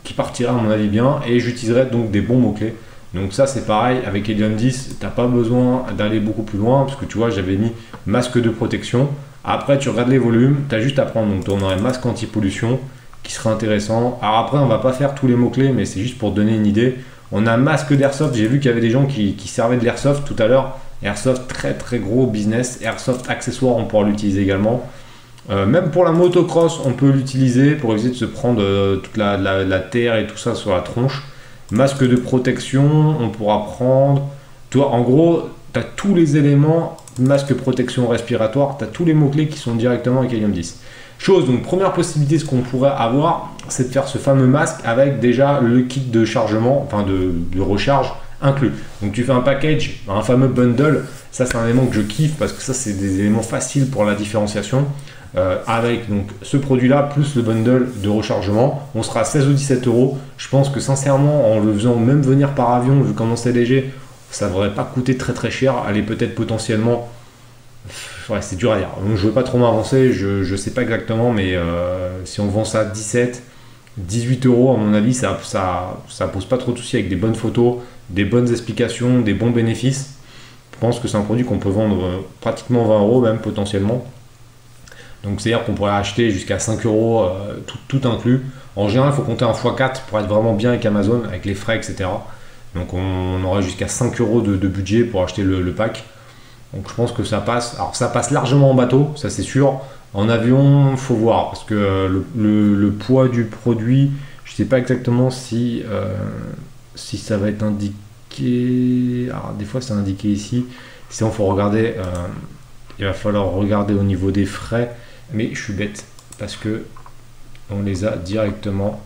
qui 0.05 0.13
partira 0.13 0.53
à 0.53 0.55
mon 0.55 0.71
avis 0.71 0.87
bien 0.87 1.19
et 1.27 1.41
j'utiliserai 1.41 1.87
donc 1.87 2.09
des 2.09 2.21
bons 2.21 2.37
mots-clés. 2.37 2.73
Donc 3.17 3.33
ça 3.33 3.47
c'est 3.47 3.65
pareil, 3.65 3.99
avec 4.05 4.29
Helium 4.29 4.55
10, 4.55 4.97
t'as 4.99 5.09
pas 5.09 5.27
besoin 5.27 5.85
d'aller 5.97 6.19
beaucoup 6.19 6.43
plus 6.43 6.57
loin 6.57 6.83
parce 6.85 6.97
que 6.97 7.05
tu 7.05 7.17
vois 7.17 7.29
j'avais 7.29 7.55
mis 7.55 7.71
masque 8.05 8.39
de 8.39 8.49
protection. 8.49 9.09
Après 9.43 9.77
tu 9.77 9.89
regardes 9.89 10.09
les 10.09 10.17
volumes, 10.17 10.57
tu 10.69 10.75
as 10.75 10.79
juste 10.79 10.99
à 10.99 11.05
prendre 11.05 11.33
donc 11.33 11.45
on 11.49 11.61
aurait 11.61 11.79
masque 11.79 12.05
anti-pollution 12.05 12.79
qui 13.23 13.33
sera 13.33 13.51
intéressant. 13.51 14.19
Alors 14.21 14.37
après 14.37 14.57
on 14.57 14.67
va 14.67 14.79
pas 14.79 14.93
faire 14.93 15.15
tous 15.15 15.27
les 15.27 15.35
mots-clés 15.35 15.71
mais 15.73 15.85
c'est 15.85 15.99
juste 15.99 16.17
pour 16.17 16.31
donner 16.31 16.55
une 16.55 16.65
idée. 16.65 16.95
On 17.31 17.45
a 17.45 17.57
masque 17.57 17.93
d'airsoft, 17.93 18.35
j'ai 18.35 18.47
vu 18.47 18.59
qu'il 18.59 18.69
y 18.69 18.71
avait 18.71 18.81
des 18.81 18.91
gens 18.91 19.05
qui, 19.05 19.33
qui 19.33 19.47
servaient 19.47 19.77
de 19.77 19.83
l'airsoft 19.83 20.25
tout 20.25 20.41
à 20.41 20.47
l'heure. 20.47 20.77
Airsoft 21.03 21.47
très 21.47 21.73
très 21.73 21.99
gros 21.99 22.25
business, 22.25 22.79
Airsoft 22.81 23.29
accessoire 23.29 23.75
on 23.75 23.85
pourra 23.85 24.03
l'utiliser 24.03 24.41
également. 24.41 24.87
Euh, 25.49 25.65
même 25.65 25.91
pour 25.91 26.03
la 26.03 26.11
motocross, 26.11 26.81
on 26.83 26.91
peut 26.91 27.09
l'utiliser 27.09 27.75
pour 27.75 27.93
éviter 27.93 28.09
de 28.09 28.15
se 28.15 28.25
prendre 28.25 28.61
euh, 28.61 28.97
toute 28.97 29.15
la, 29.15 29.79
terre 29.79 30.17
et 30.17 30.27
tout 30.27 30.37
ça 30.37 30.55
sur 30.55 30.73
la 30.73 30.81
tronche. 30.81 31.23
Masque 31.71 32.07
de 32.07 32.15
protection, 32.15 33.17
on 33.19 33.29
pourra 33.29 33.65
prendre. 33.65 34.27
Toi, 34.69 34.89
en 34.89 35.01
gros, 35.01 35.49
tu 35.73 35.79
as 35.79 35.83
tous 35.83 36.15
les 36.15 36.37
éléments, 36.37 36.97
masque 37.19 37.53
protection 37.53 38.07
respiratoire, 38.07 38.77
tu 38.77 38.85
as 38.85 38.87
tous 38.87 39.03
les 39.03 39.13
mots-clés 39.13 39.47
qui 39.47 39.57
sont 39.57 39.75
directement 39.75 40.19
avec 40.19 40.31
Helium 40.33 40.51
10. 40.51 40.79
Chose, 41.19 41.45
donc 41.45 41.63
première 41.63 41.93
possibilité, 41.93 42.39
ce 42.39 42.45
qu'on 42.45 42.61
pourrait 42.61 42.93
avoir, 42.95 43.53
c'est 43.69 43.89
de 43.89 43.93
faire 43.93 44.07
ce 44.07 44.17
fameux 44.17 44.45
masque 44.45 44.77
avec 44.85 45.19
déjà 45.19 45.59
le 45.59 45.81
kit 45.81 45.99
de 45.99 46.25
chargement, 46.25 46.81
enfin 46.85 47.03
de, 47.03 47.33
de 47.51 47.61
recharge 47.61 48.13
inclus. 48.41 48.71
Donc 49.01 49.13
tu 49.13 49.23
fais 49.23 49.31
un 49.31 49.41
package, 49.41 50.01
un 50.07 50.21
fameux 50.21 50.47
bundle, 50.47 51.05
ça 51.31 51.45
c'est 51.45 51.57
un 51.57 51.65
élément 51.65 51.85
que 51.87 51.95
je 51.95 52.01
kiffe 52.01 52.35
parce 52.37 52.53
que 52.53 52.61
ça 52.61 52.73
c'est 52.73 52.93
des 52.93 53.19
éléments 53.19 53.41
faciles 53.41 53.89
pour 53.89 54.05
la 54.05 54.15
différenciation. 54.15 54.85
Euh, 55.35 55.57
avec 55.67 56.09
donc 56.09 56.27
ce 56.41 56.55
produit-là 56.57 57.03
plus 57.03 57.35
le 57.35 57.41
bundle 57.41 57.87
de 58.01 58.09
rechargement, 58.09 58.87
on 58.95 59.03
sera 59.03 59.21
à 59.21 59.23
16 59.23 59.47
ou 59.47 59.53
17 59.53 59.87
euros. 59.87 60.17
Je 60.37 60.47
pense 60.47 60.69
que 60.69 60.79
sincèrement, 60.79 61.53
en 61.53 61.59
le 61.59 61.73
faisant 61.73 61.95
même 61.95 62.21
venir 62.21 62.55
par 62.55 62.71
avion, 62.71 63.01
vu 63.01 63.13
comment 63.13 63.35
c'est 63.35 63.51
léger, 63.51 63.91
ça 64.31 64.47
devrait 64.47 64.73
pas 64.73 64.83
coûter 64.83 65.17
très 65.17 65.33
très 65.33 65.51
cher. 65.51 65.75
Allez, 65.87 66.01
peut-être 66.01 66.35
potentiellement. 66.35 67.09
Ouais, 68.29 68.41
c'est 68.41 68.57
dur 68.57 68.71
à 68.71 68.77
dire. 68.77 68.89
Donc, 69.05 69.15
je 69.15 69.27
veux 69.27 69.33
pas 69.33 69.43
trop 69.43 69.57
m'avancer, 69.57 70.11
je 70.11 70.49
ne 70.49 70.57
sais 70.57 70.71
pas 70.71 70.81
exactement, 70.81 71.31
mais 71.31 71.55
euh, 71.55 72.25
si 72.25 72.41
on 72.41 72.47
vend 72.47 72.65
ça 72.65 72.81
à 72.81 72.85
17, 72.85 73.41
18 73.97 74.45
euros, 74.45 74.73
à 74.73 74.77
mon 74.77 74.93
avis, 74.93 75.13
ça, 75.13 75.39
ça, 75.43 75.97
ça 76.09 76.27
pose 76.27 76.45
pas 76.45 76.57
trop 76.57 76.73
de 76.73 76.77
soucis 76.77 76.97
avec 76.97 77.09
des 77.09 77.15
bonnes 77.15 77.35
photos, 77.35 77.77
des 78.09 78.25
bonnes 78.25 78.49
explications, 78.49 79.21
des 79.21 79.33
bons 79.33 79.51
bénéfices. 79.51 80.15
Je 80.73 80.79
pense 80.79 80.99
que 80.99 81.07
c'est 81.07 81.17
un 81.17 81.21
produit 81.21 81.45
qu'on 81.45 81.57
peut 81.57 81.69
vendre 81.69 82.05
euh, 82.05 82.17
pratiquement 82.41 82.85
20 82.85 82.99
euros, 82.99 83.21
même 83.21 83.39
potentiellement. 83.39 84.05
Donc 85.27 85.41
c'est-à-dire 85.41 85.65
qu'on 85.65 85.73
pourrait 85.73 85.91
acheter 85.91 86.31
jusqu'à 86.31 86.57
5 86.57 86.85
euros 86.85 87.23
euh, 87.23 87.59
tout, 87.87 88.01
inclus. 88.05 88.41
En 88.75 88.87
général, 88.87 89.11
il 89.11 89.15
faut 89.15 89.23
compter 89.23 89.43
un 89.43 89.51
x4 89.51 90.01
pour 90.07 90.19
être 90.19 90.27
vraiment 90.27 90.53
bien 90.53 90.69
avec 90.69 90.85
Amazon, 90.85 91.23
avec 91.27 91.45
les 91.45 91.55
frais, 91.55 91.75
etc. 91.75 92.09
Donc 92.75 92.93
on, 92.93 93.43
aurait 93.43 93.61
jusqu'à 93.61 93.87
5 93.87 94.19
euros 94.21 94.41
de, 94.41 94.67
budget 94.67 95.03
pour 95.03 95.23
acheter 95.23 95.43
le, 95.43 95.71
pack. 95.73 96.05
Donc 96.73 96.87
je 96.89 96.93
pense 96.93 97.11
que 97.11 97.23
ça 97.23 97.39
passe. 97.39 97.75
Alors 97.75 97.95
ça 97.95 98.07
passe 98.07 98.31
largement 98.31 98.71
en 98.71 98.73
bateau, 98.73 99.11
ça 99.15 99.29
c'est 99.29 99.43
sûr. 99.43 99.81
En 100.13 100.29
avion, 100.29 100.95
faut 100.95 101.15
voir, 101.15 101.49
parce 101.49 101.63
que 101.65 101.75
euh, 101.75 102.23
le, 102.35 102.91
poids 102.91 103.27
du 103.27 103.43
produit, 103.43 104.11
je 104.45 104.53
ne 104.53 104.55
sais 104.55 104.65
pas 104.65 104.77
exactement 104.77 105.29
si, 105.29 105.83
euh, 105.85 106.13
si 106.95 107.17
ça 107.17 107.37
va 107.37 107.49
être 107.49 107.63
indiqué. 107.63 109.27
Alors 109.31 109.53
des 109.57 109.65
fois 109.65 109.81
c'est 109.81 109.93
indiqué 109.93 110.29
ici. 110.29 110.65
Sinon, 111.09 111.31
faut 111.31 111.45
regarder. 111.45 111.95
il 112.99 113.05
va 113.05 113.13
falloir 113.13 113.51
regarder 113.51 113.93
au 113.93 114.03
niveau 114.03 114.29
des 114.29 114.45
frais 114.45 114.95
mais 115.31 115.49
je 115.53 115.61
suis 115.61 115.73
bête 115.73 116.05
parce 116.37 116.55
que 116.55 116.83
on 117.69 117.81
les 117.81 118.05
a 118.05 118.15
directement 118.15 119.01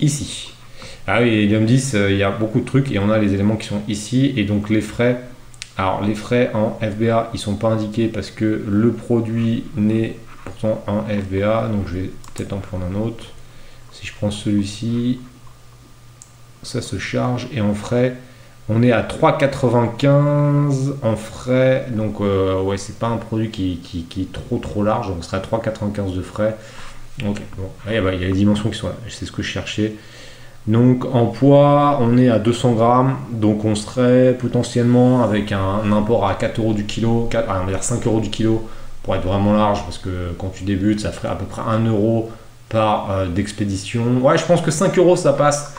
ici. 0.00 0.52
Ah 1.06 1.22
oui, 1.22 1.30
Helium 1.30 1.64
10, 1.64 1.94
euh, 1.94 2.10
il 2.12 2.18
y 2.18 2.22
a 2.22 2.30
beaucoup 2.30 2.60
de 2.60 2.64
trucs 2.64 2.92
et 2.92 2.98
on 2.98 3.10
a 3.10 3.18
les 3.18 3.34
éléments 3.34 3.56
qui 3.56 3.66
sont 3.66 3.82
ici 3.88 4.32
et 4.36 4.44
donc 4.44 4.70
les 4.70 4.80
frais. 4.80 5.22
Alors 5.76 6.04
les 6.04 6.14
frais 6.14 6.50
en 6.54 6.78
FBA, 6.80 7.30
ils 7.32 7.38
sont 7.38 7.56
pas 7.56 7.68
indiqués 7.68 8.08
parce 8.08 8.30
que 8.30 8.64
le 8.68 8.92
produit 8.92 9.64
n'est 9.76 10.16
pourtant 10.44 10.82
en 10.86 11.02
FBA, 11.02 11.68
donc 11.68 11.88
je 11.88 11.94
vais 11.98 12.10
peut-être 12.34 12.52
en 12.52 12.58
prendre 12.58 12.86
un 12.86 12.94
autre. 12.94 13.24
Si 13.92 14.06
je 14.06 14.12
prends 14.14 14.30
celui-ci, 14.30 15.20
ça 16.62 16.82
se 16.82 16.98
charge 16.98 17.48
et 17.52 17.60
en 17.60 17.74
frais, 17.74 18.16
on 18.68 18.82
est 18.82 18.92
à 18.92 19.02
3,95 19.02 20.94
en 21.02 21.16
frais. 21.16 21.86
Donc, 21.90 22.20
euh, 22.20 22.60
ouais, 22.62 22.76
c'est 22.76 22.98
pas 22.98 23.08
un 23.08 23.16
produit 23.16 23.50
qui, 23.50 24.06
est 24.20 24.32
trop 24.32 24.58
trop 24.58 24.82
large. 24.82 25.10
On 25.16 25.22
serait 25.22 25.38
à 25.38 25.40
3,95 25.40 26.14
de 26.14 26.22
frais. 26.22 26.56
Ok, 27.26 27.40
bon. 27.56 27.70
il 27.88 27.94
y 27.94 27.96
a 27.96 28.10
les 28.10 28.32
dimensions 28.32 28.68
qui 28.68 28.78
sont 28.78 28.88
là. 28.88 28.94
C'est 29.08 29.24
ce 29.24 29.32
que 29.32 29.42
je 29.42 29.48
cherchais. 29.48 29.94
Donc, 30.66 31.06
en 31.14 31.26
poids, 31.26 31.98
on 32.02 32.18
est 32.18 32.28
à 32.28 32.38
200 32.38 32.72
grammes. 32.72 33.16
Donc, 33.30 33.64
on 33.64 33.74
serait 33.74 34.36
potentiellement 34.38 35.22
avec 35.22 35.50
un, 35.50 35.90
import 35.90 36.26
à 36.28 36.34
4 36.34 36.60
euros 36.60 36.74
du 36.74 36.84
kilo. 36.84 37.26
4, 37.30 37.48
on 37.48 37.64
va 37.64 37.72
dire 37.72 37.82
5 37.82 38.06
euros 38.06 38.20
du 38.20 38.28
kilo 38.28 38.68
pour 39.02 39.16
être 39.16 39.26
vraiment 39.26 39.54
large. 39.54 39.82
Parce 39.84 39.96
que 39.96 40.34
quand 40.38 40.50
tu 40.50 40.64
débutes, 40.64 41.00
ça 41.00 41.10
ferait 41.10 41.28
à 41.28 41.36
peu 41.36 41.46
près 41.46 41.62
1 41.62 41.86
euro 41.86 42.30
par 42.68 43.10
euh, 43.10 43.26
d'expédition. 43.26 44.18
Ouais, 44.20 44.36
je 44.36 44.44
pense 44.44 44.60
que 44.60 44.70
5 44.70 44.96
euros, 44.98 45.16
ça 45.16 45.32
passe. 45.32 45.74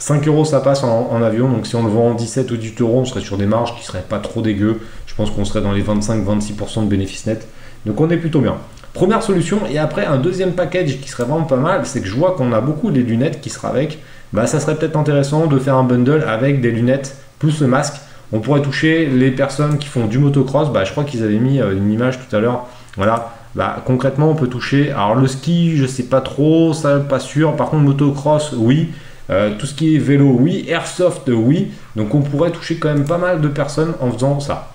5 0.00 0.26
euros 0.28 0.46
ça 0.46 0.60
passe 0.60 0.82
en, 0.82 1.22
avion, 1.22 1.48
donc 1.48 1.66
si 1.66 1.76
on 1.76 1.84
le 1.84 1.90
vend 1.90 2.08
en 2.08 2.14
17 2.14 2.50
ou 2.50 2.56
18 2.56 2.80
euros, 2.80 3.00
on 3.00 3.04
serait 3.04 3.20
sur 3.20 3.36
des 3.36 3.44
marges 3.44 3.76
qui 3.76 3.84
seraient 3.84 4.04
pas 4.06 4.18
trop 4.18 4.40
dégueu. 4.40 4.80
Je 5.06 5.14
pense 5.14 5.30
qu'on 5.30 5.44
serait 5.44 5.60
dans 5.60 5.72
les 5.72 5.82
25-26% 5.82 6.84
de 6.84 6.88
bénéfices 6.88 7.26
nets. 7.26 7.46
Donc 7.84 8.00
on 8.00 8.08
est 8.08 8.16
plutôt 8.16 8.40
bien. 8.40 8.56
Première 8.94 9.22
solution, 9.22 9.60
et 9.70 9.78
après 9.78 10.06
un 10.06 10.16
deuxième 10.16 10.52
package 10.52 11.00
qui 11.00 11.08
serait 11.10 11.24
vraiment 11.24 11.44
pas 11.44 11.56
mal, 11.56 11.82
c'est 11.84 12.00
que 12.00 12.06
je 12.06 12.14
vois 12.14 12.32
qu'on 12.32 12.52
a 12.52 12.62
beaucoup 12.62 12.90
des 12.90 13.02
lunettes 13.02 13.42
qui 13.42 13.50
sera 13.50 13.68
avec. 13.68 13.98
Bah 14.32 14.46
ça 14.46 14.58
serait 14.58 14.76
peut-être 14.76 14.96
intéressant 14.96 15.46
de 15.46 15.58
faire 15.58 15.76
un 15.76 15.84
bundle 15.84 16.24
avec 16.26 16.62
des 16.62 16.70
lunettes 16.70 17.16
plus 17.38 17.60
le 17.60 17.66
masque. 17.66 18.00
On 18.32 18.40
pourrait 18.40 18.62
toucher 18.62 19.06
les 19.06 19.30
personnes 19.30 19.76
qui 19.76 19.88
font 19.88 20.06
du 20.06 20.18
motocross. 20.18 20.72
Bah, 20.72 20.84
je 20.84 20.92
crois 20.92 21.04
qu'ils 21.04 21.22
avaient 21.24 21.38
mis 21.38 21.60
euh, 21.60 21.76
une 21.76 21.92
image 21.92 22.18
tout 22.18 22.34
à 22.34 22.40
l'heure. 22.40 22.66
Voilà. 22.96 23.34
Bah, 23.54 23.82
concrètement, 23.84 24.30
on 24.30 24.34
peut 24.34 24.46
toucher. 24.46 24.92
Alors 24.92 25.14
le 25.14 25.26
ski, 25.26 25.76
je 25.76 25.84
sais 25.84 26.04
pas 26.04 26.20
trop, 26.20 26.72
ça 26.72 27.00
pas 27.00 27.18
sûr. 27.18 27.54
Par 27.56 27.68
contre, 27.68 27.82
motocross, 27.82 28.54
oui. 28.56 28.90
Euh, 29.30 29.54
tout 29.56 29.66
ce 29.66 29.74
qui 29.74 29.94
est 29.94 29.98
vélo, 29.98 30.36
oui. 30.38 30.64
Airsoft, 30.68 31.28
oui. 31.28 31.70
Donc 31.96 32.14
on 32.14 32.20
pourrait 32.20 32.50
toucher 32.50 32.76
quand 32.76 32.92
même 32.92 33.04
pas 33.04 33.18
mal 33.18 33.40
de 33.40 33.48
personnes 33.48 33.94
en 34.00 34.10
faisant 34.10 34.40
ça. 34.40 34.72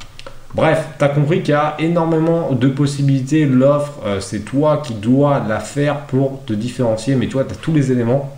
Bref, 0.53 0.85
tu 0.97 1.03
as 1.03 1.09
compris 1.09 1.41
qu'il 1.41 1.51
y 1.51 1.57
a 1.57 1.75
énormément 1.79 2.53
de 2.53 2.69
possibilités. 2.69 3.45
L'offre, 3.45 3.99
euh, 4.05 4.21
c'est 4.21 4.39
toi 4.39 4.81
qui 4.83 4.93
dois 4.93 5.43
la 5.47 5.59
faire 5.59 6.01
pour 6.01 6.45
te 6.45 6.53
différencier, 6.53 7.15
mais 7.15 7.27
toi, 7.27 7.43
tu 7.43 7.53
as 7.53 7.57
tous 7.57 7.73
les 7.73 7.91
éléments. 7.91 8.33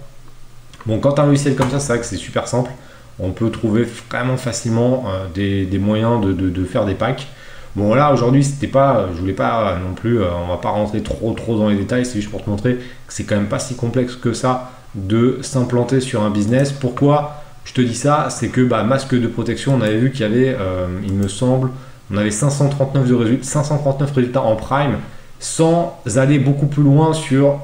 Bon, 0.88 1.00
quand 1.00 1.12
tu 1.14 1.22
as 1.22 1.26
un 1.26 1.28
logiciel 1.28 1.56
comme 1.56 1.70
ça, 1.70 1.80
c'est 1.80 1.94
vrai 1.94 2.00
que 2.00 2.06
c'est 2.08 2.18
super 2.18 2.48
simple. 2.48 2.72
On 3.20 3.32
peut 3.32 3.52
trouver 3.52 3.88
vraiment 4.10 4.38
facilement 4.38 5.06
euh, 5.08 5.66
des, 5.66 5.80
moyens 5.80 6.22
de, 6.26 6.66
faire 6.66 6.86
des 6.86 6.96
packs. 6.96 7.28
Bon 7.76 7.94
là 7.94 8.12
aujourd'hui 8.12 8.44
c'était 8.44 8.66
pas, 8.66 9.08
je 9.14 9.20
voulais 9.20 9.34
pas 9.34 9.78
non 9.78 9.94
plus, 9.94 10.20
on 10.20 10.48
va 10.48 10.58
pas 10.58 10.70
rentrer 10.70 11.04
trop 11.04 11.34
trop 11.34 11.60
dans 11.60 11.70
les 11.70 11.76
détails, 11.76 12.08
c'est 12.08 12.16
juste 12.16 12.32
pour 12.32 12.44
te 12.44 12.50
montrer 12.50 12.78
que 12.78 13.14
c'est 13.14 13.24
quand 13.24 13.36
même 13.36 13.50
pas 13.50 13.60
si 13.60 13.76
complexe 13.76 14.16
que 14.16 14.34
ça 14.34 14.72
de 14.96 15.40
s'implanter 15.42 16.00
sur 16.00 16.24
un 16.24 16.30
business. 16.30 16.72
Pourquoi 16.72 17.44
je 17.66 17.74
te 17.74 17.82
dis 17.82 17.96
ça? 17.96 18.28
C'est 18.30 18.50
que 18.50 18.62
bah, 18.62 18.84
masque 18.84 19.14
de 19.14 19.28
protection, 19.28 19.76
on 19.76 19.82
avait 19.82 19.98
vu 19.98 20.12
qu'il 20.12 20.22
y 20.22 20.24
avait, 20.24 20.56
euh, 20.60 20.88
il 21.06 21.14
me 21.14 21.28
semble, 21.28 21.70
on 22.12 22.18
avait 22.18 22.32
539, 22.32 23.08
de 23.08 23.14
résultats, 23.14 23.44
539 23.44 24.12
résultats 24.12 24.42
en 24.42 24.56
prime 24.56 24.98
sans 25.40 26.00
aller 26.16 26.40
beaucoup 26.40 26.66
plus 26.66 26.84
loin 26.84 27.14
sur 27.14 27.60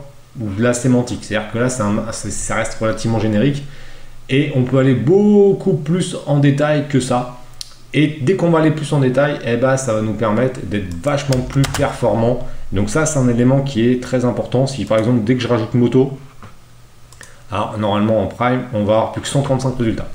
la 0.58 0.74
sémantique. 0.74 1.20
C'est-à-dire 1.24 1.52
que 1.52 1.58
là, 1.58 1.70
ça 1.70 2.56
reste 2.56 2.78
relativement 2.80 3.20
générique 3.20 3.64
et 4.30 4.52
on 4.56 4.64
peut 4.64 4.78
aller 4.78 4.96
beaucoup 4.96 5.74
plus 5.74 6.18
en 6.26 6.40
détail 6.40 6.88
que 6.88 7.00
ça. 7.00 7.40
Et 7.94 8.20
dès 8.22 8.36
qu'on 8.36 8.50
va 8.50 8.60
aller 8.60 8.72
plus 8.72 8.92
en 8.94 9.00
détail, 9.00 9.40
eh 9.46 9.58
ben, 9.58 9.78
ça 9.78 9.94
va 9.94 10.02
nous 10.02 10.14
permettre 10.14 10.60
d'être 10.64 10.94
vachement 11.04 11.40
plus 11.42 11.62
performant. 11.78 12.40
Donc 12.72 12.90
ça, 12.90 13.06
c'est 13.06 13.20
un 13.20 13.30
élément 13.30 13.62
qui 13.62 13.88
est 13.88 14.02
très 14.02 14.26
important. 14.26 14.66
Si 14.66 14.86
par 14.86 14.98
exemple, 14.98 15.24
dès 15.24 15.36
que 15.36 15.42
je 15.42 15.48
rajoute 15.48 15.74
moto, 15.76 16.18
alors, 17.54 17.78
normalement, 17.78 18.24
en 18.24 18.28
Prime, 18.28 18.64
on 18.74 18.84
va 18.84 18.94
avoir 18.94 19.12
plus 19.12 19.22
que 19.22 19.28
135 19.28 19.78
résultats. 19.78 20.08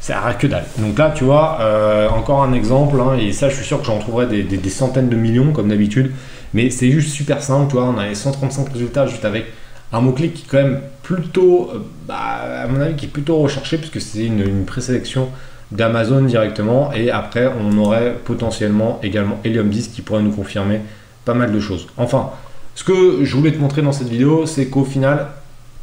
C'est 0.00 0.12
à 0.12 0.32
que 0.34 0.46
dalle. 0.46 0.66
Donc 0.78 0.96
là, 0.96 1.10
tu 1.10 1.24
vois, 1.24 1.58
euh, 1.60 2.08
encore 2.08 2.44
un 2.44 2.52
exemple, 2.52 2.96
hein, 3.00 3.16
et 3.18 3.32
ça, 3.32 3.48
je 3.48 3.56
suis 3.56 3.64
sûr 3.64 3.80
que 3.80 3.86
j'en 3.86 3.98
trouverai 3.98 4.44
des, 4.44 4.70
centaines 4.70 5.08
de 5.08 5.16
millions, 5.16 5.52
comme 5.52 5.68
d'habitude. 5.68 6.12
Mais 6.54 6.70
c'est 6.70 6.92
juste 6.92 7.10
super 7.10 7.42
simple, 7.42 7.66
tu 7.68 7.72
vois, 7.72 7.86
on 7.86 7.98
a 7.98 8.06
les 8.06 8.14
135 8.14 8.72
résultats 8.72 9.08
juste 9.08 9.24
avec 9.24 9.46
un 9.92 10.00
mot-clé 10.00 10.28
qui 10.30 10.44
est 10.44 10.46
quand 10.48 10.62
même 10.62 10.80
plutôt, 11.02 11.70
euh, 11.74 11.78
bah, 12.06 12.18
à 12.62 12.68
mon 12.68 12.80
avis, 12.80 12.94
qui 12.94 13.06
est 13.06 13.08
plutôt 13.08 13.38
recherché, 13.38 13.78
puisque 13.78 14.00
c'est 14.00 14.24
une, 14.24 14.40
une 14.40 14.64
présélection 14.64 15.30
d'Amazon 15.72 16.22
directement. 16.22 16.92
Et 16.92 17.10
après, 17.10 17.50
on 17.60 17.76
aurait 17.78 18.14
potentiellement 18.24 19.00
également 19.02 19.40
Helium 19.42 19.70
10 19.70 19.88
qui 19.88 20.02
pourrait 20.02 20.22
nous 20.22 20.30
confirmer 20.30 20.82
pas 21.24 21.34
mal 21.34 21.50
de 21.50 21.58
choses. 21.58 21.88
Enfin, 21.96 22.30
Ce 22.76 22.84
que 22.84 23.24
je 23.24 23.36
voulais 23.36 23.50
te 23.50 23.58
montrer 23.58 23.82
dans 23.82 23.90
cette 23.90 24.08
vidéo, 24.08 24.46
c'est 24.46 24.66
qu'au 24.66 24.84
final, 24.84 25.26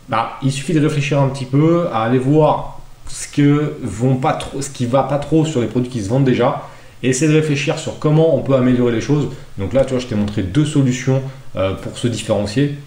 bah, 0.10 0.38
il 0.44 0.52
suffit 0.52 0.74
de 0.74 0.80
réfléchir 0.80 1.22
un 1.22 1.30
petit 1.30 1.46
peu, 1.46 1.88
à 1.94 2.04
aller 2.04 2.20
voir 2.20 2.82
ce, 3.08 3.28
que 3.28 3.76
vont 3.82 4.20
qui 4.74 4.86
va 4.86 5.04
pas 5.04 5.18
trop 5.18 5.46
sur 5.46 5.62
les 5.62 5.68
produits 5.68 5.90
qui 5.90 6.02
se 6.02 6.10
vendent 6.10 6.26
déjà, 6.26 6.68
et 7.02 7.10
essayer 7.10 7.32
de 7.32 7.38
réfléchir 7.38 7.78
sur 7.78 8.00
comment 8.00 8.36
on 8.36 8.42
peut 8.42 8.56
améliorer 8.56 8.94
les 8.94 9.02
choses. 9.02 9.30
Donc 9.58 9.74
là, 9.74 9.84
tu 9.84 9.92
vois, 9.92 10.00
je 10.00 10.08
t'ai 10.08 10.16
montré 10.16 10.42
deux 10.42 10.66
solutions 10.66 11.22
euh, 11.56 11.74
pour 11.74 11.98
se 11.98 12.08
différencier. 12.08 12.78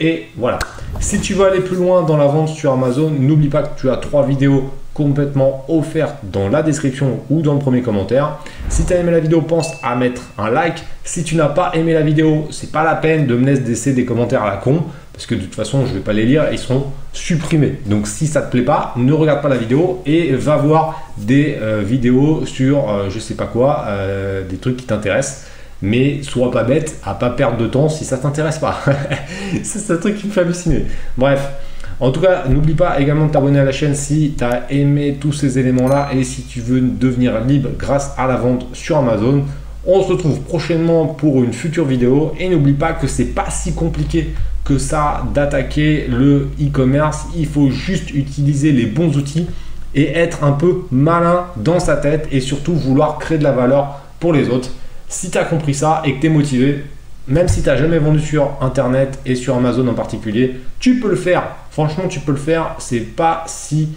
Et 0.00 0.26
voilà. 0.36 0.58
Si 1.00 1.20
tu 1.20 1.34
veux 1.34 1.46
aller 1.46 1.60
plus 1.60 1.76
loin 1.76 2.02
dans 2.02 2.16
la 2.16 2.26
vente 2.26 2.48
sur 2.48 2.72
Amazon, 2.72 3.10
n'oublie 3.10 3.48
pas 3.48 3.62
que 3.62 3.80
tu 3.80 3.90
as 3.90 3.96
trois 3.96 4.26
vidéos 4.26 4.70
complètement 4.92 5.64
offertes 5.68 6.16
dans 6.22 6.48
la 6.48 6.62
description 6.62 7.20
ou 7.28 7.42
dans 7.42 7.52
le 7.52 7.58
premier 7.58 7.82
commentaire. 7.82 8.38
Si 8.70 8.86
tu 8.86 8.94
as 8.94 8.96
aimé 8.96 9.10
la 9.10 9.20
vidéo, 9.20 9.42
pense 9.42 9.72
à 9.82 9.94
mettre 9.94 10.22
un 10.38 10.50
like. 10.50 10.82
Si 11.04 11.22
tu 11.22 11.36
n'as 11.36 11.48
pas 11.48 11.72
aimé 11.74 11.92
la 11.92 12.00
vidéo, 12.00 12.48
c'est 12.50 12.72
pas 12.72 12.82
la 12.82 12.94
peine 12.94 13.26
de 13.26 13.36
me 13.36 13.44
laisser 13.44 13.92
des 13.92 14.06
commentaires 14.06 14.42
à 14.42 14.50
la 14.50 14.56
con 14.56 14.84
parce 15.16 15.24
que 15.24 15.34
de 15.34 15.40
toute 15.40 15.54
façon, 15.54 15.86
je 15.86 15.92
ne 15.92 15.94
vais 15.94 16.00
pas 16.00 16.12
les 16.12 16.26
lire, 16.26 16.44
ils 16.52 16.58
seront 16.58 16.88
supprimés. 17.14 17.78
Donc 17.86 18.06
si 18.06 18.26
ça 18.26 18.42
te 18.42 18.50
plaît 18.50 18.60
pas, 18.60 18.92
ne 18.96 19.14
regarde 19.14 19.40
pas 19.40 19.48
la 19.48 19.56
vidéo 19.56 20.02
et 20.04 20.32
va 20.32 20.56
voir 20.56 21.10
des 21.16 21.56
euh, 21.58 21.82
vidéos 21.82 22.44
sur 22.44 22.90
euh, 22.90 23.08
je 23.08 23.18
sais 23.18 23.32
pas 23.32 23.46
quoi, 23.46 23.86
euh, 23.88 24.46
des 24.46 24.58
trucs 24.58 24.76
qui 24.76 24.84
t'intéressent 24.84 25.46
mais 25.82 26.22
sois 26.22 26.50
pas 26.50 26.64
bête 26.64 27.00
à 27.04 27.14
pas 27.14 27.30
perdre 27.30 27.58
de 27.58 27.66
temps 27.66 27.88
si 27.88 28.04
ça 28.04 28.18
t'intéresse 28.18 28.58
pas. 28.58 28.78
c'est 29.62 29.90
un 29.90 29.96
truc 29.96 30.18
qui 30.18 30.26
me 30.26 30.32
fait 30.32 30.40
halluciner. 30.40 30.84
Bref, 31.16 31.50
en 31.98 32.10
tout 32.10 32.20
cas, 32.20 32.44
n'oublie 32.48 32.74
pas 32.74 33.00
également 33.00 33.26
de 33.26 33.32
t'abonner 33.32 33.60
à 33.60 33.64
la 33.64 33.72
chaîne 33.72 33.94
si 33.94 34.34
tu 34.36 34.44
as 34.44 34.70
aimé 34.70 35.16
tous 35.18 35.32
ces 35.32 35.58
éléments-là 35.58 36.10
et 36.14 36.24
si 36.24 36.42
tu 36.42 36.60
veux 36.60 36.80
devenir 36.80 37.40
libre 37.40 37.70
grâce 37.78 38.12
à 38.18 38.26
la 38.26 38.36
vente 38.36 38.66
sur 38.74 38.98
Amazon. 38.98 39.44
On 39.86 40.02
se 40.02 40.08
retrouve 40.08 40.40
prochainement 40.40 41.06
pour 41.06 41.42
une 41.42 41.52
future 41.52 41.84
vidéo 41.84 42.32
et 42.38 42.48
n'oublie 42.48 42.72
pas 42.74 42.92
que 42.92 43.06
c'est 43.06 43.26
pas 43.26 43.50
si 43.50 43.72
compliqué 43.72 44.34
que 44.66 44.78
ça 44.78 45.24
d'attaquer 45.34 46.06
le 46.08 46.48
e-commerce. 46.60 47.26
Il 47.36 47.46
faut 47.46 47.70
juste 47.70 48.10
utiliser 48.10 48.72
les 48.72 48.86
bons 48.86 49.16
outils 49.16 49.46
et 49.94 50.12
être 50.12 50.44
un 50.44 50.52
peu 50.52 50.82
malin 50.90 51.46
dans 51.56 51.80
sa 51.80 51.96
tête 51.96 52.28
et 52.30 52.40
surtout 52.40 52.74
vouloir 52.74 53.18
créer 53.18 53.38
de 53.38 53.44
la 53.44 53.52
valeur 53.52 54.00
pour 54.20 54.32
les 54.32 54.48
autres. 54.48 54.70
Si 55.08 55.30
tu 55.30 55.38
as 55.38 55.44
compris 55.44 55.74
ça 55.74 56.02
et 56.04 56.14
que 56.14 56.20
tu 56.20 56.26
es 56.26 56.30
motivé, 56.30 56.84
même 57.28 57.48
si 57.48 57.62
tu 57.62 57.68
n'as 57.68 57.76
jamais 57.76 57.98
vendu 57.98 58.20
sur 58.20 58.50
Internet 58.60 59.18
et 59.24 59.34
sur 59.34 59.56
Amazon 59.56 59.86
en 59.88 59.94
particulier, 59.94 60.56
tu 60.78 61.00
peux 61.00 61.08
le 61.08 61.16
faire. 61.16 61.44
Franchement, 61.70 62.04
tu 62.08 62.20
peux 62.20 62.32
le 62.32 62.38
faire. 62.38 62.76
C'est 62.78 63.00
pas 63.00 63.44
si 63.46 63.88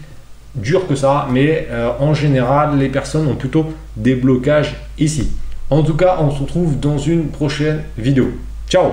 dur 0.56 0.88
que 0.88 0.96
ça, 0.96 1.28
mais 1.32 1.68
euh, 1.70 1.92
en 2.00 2.14
général, 2.14 2.78
les 2.78 2.90
personnes 2.90 3.28
ont 3.28 3.36
plutôt 3.36 3.66
des 3.96 4.16
blocages 4.16 4.76
ici. 4.98 5.32
En 5.70 5.84
tout 5.84 5.96
cas, 5.96 6.18
on 6.20 6.32
se 6.32 6.42
retrouve 6.42 6.80
dans 6.80 6.98
une 6.98 7.28
prochaine 7.28 7.84
vidéo. 7.98 8.32
Ciao 8.68 8.92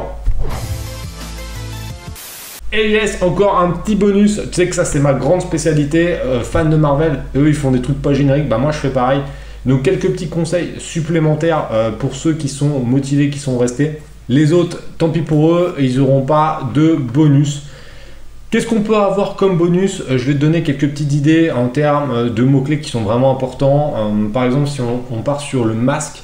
et 2.73 2.91
yes, 2.91 3.23
encore 3.23 3.59
un 3.59 3.71
petit 3.71 3.95
bonus. 3.95 4.41
Tu 4.51 4.55
sais 4.55 4.69
que 4.69 4.75
ça, 4.75 4.85
c'est 4.85 5.01
ma 5.01 5.15
grande 5.15 5.43
spécialité. 5.43 6.15
Euh, 6.15 6.43
fan 6.43 6.69
de 6.69 6.77
Marvel, 6.77 7.21
eux, 7.37 7.49
ils 7.49 7.55
font 7.55 7.71
des 7.71 7.81
trucs 7.81 8.03
pas 8.03 8.13
génériques. 8.13 8.49
Bah, 8.49 8.59
moi, 8.59 8.73
je 8.73 8.79
fais 8.79 8.91
pareil. 8.91 9.21
Donc 9.67 9.83
quelques 9.83 10.09
petits 10.13 10.29
conseils 10.29 10.75
supplémentaires 10.79 11.69
euh, 11.73 11.91
pour 11.91 12.15
ceux 12.15 12.35
qui 12.35 12.49
sont 12.49 12.79
motivés, 12.79 13.31
qui 13.31 13.41
sont 13.41 13.59
restés. 13.59 13.99
Les 14.29 14.53
autres, 14.53 14.81
tant 14.97 15.09
pis 15.09 15.23
pour 15.23 15.53
eux, 15.53 15.75
ils 15.79 15.99
n'auront 15.99 16.23
pas 16.23 16.71
de 16.73 16.95
bonus. 16.95 17.63
Qu'est-ce 18.51 18.67
qu'on 18.67 18.83
peut 18.83 18.97
avoir 18.97 19.35
comme 19.35 19.59
bonus? 19.59 20.03
Euh, 20.09 20.19
Je 20.19 20.27
vais 20.27 20.35
te 20.35 20.39
donner 20.39 20.63
quelques 20.63 20.89
petites 20.89 21.13
idées 21.13 21.51
en 21.51 21.67
termes 21.67 22.13
euh, 22.13 22.31
de 22.31 22.45
mots-clés 22.45 22.79
qui 22.79 22.91
sont 22.91 23.03
vraiment 23.03 23.33
importants. 23.33 23.95
par 24.33 24.45
exemple, 24.45 24.69
si 24.69 24.81
on, 24.81 25.23
part 25.23 25.41
sur 25.41 25.65
le 25.65 25.75
masque, 25.75 26.23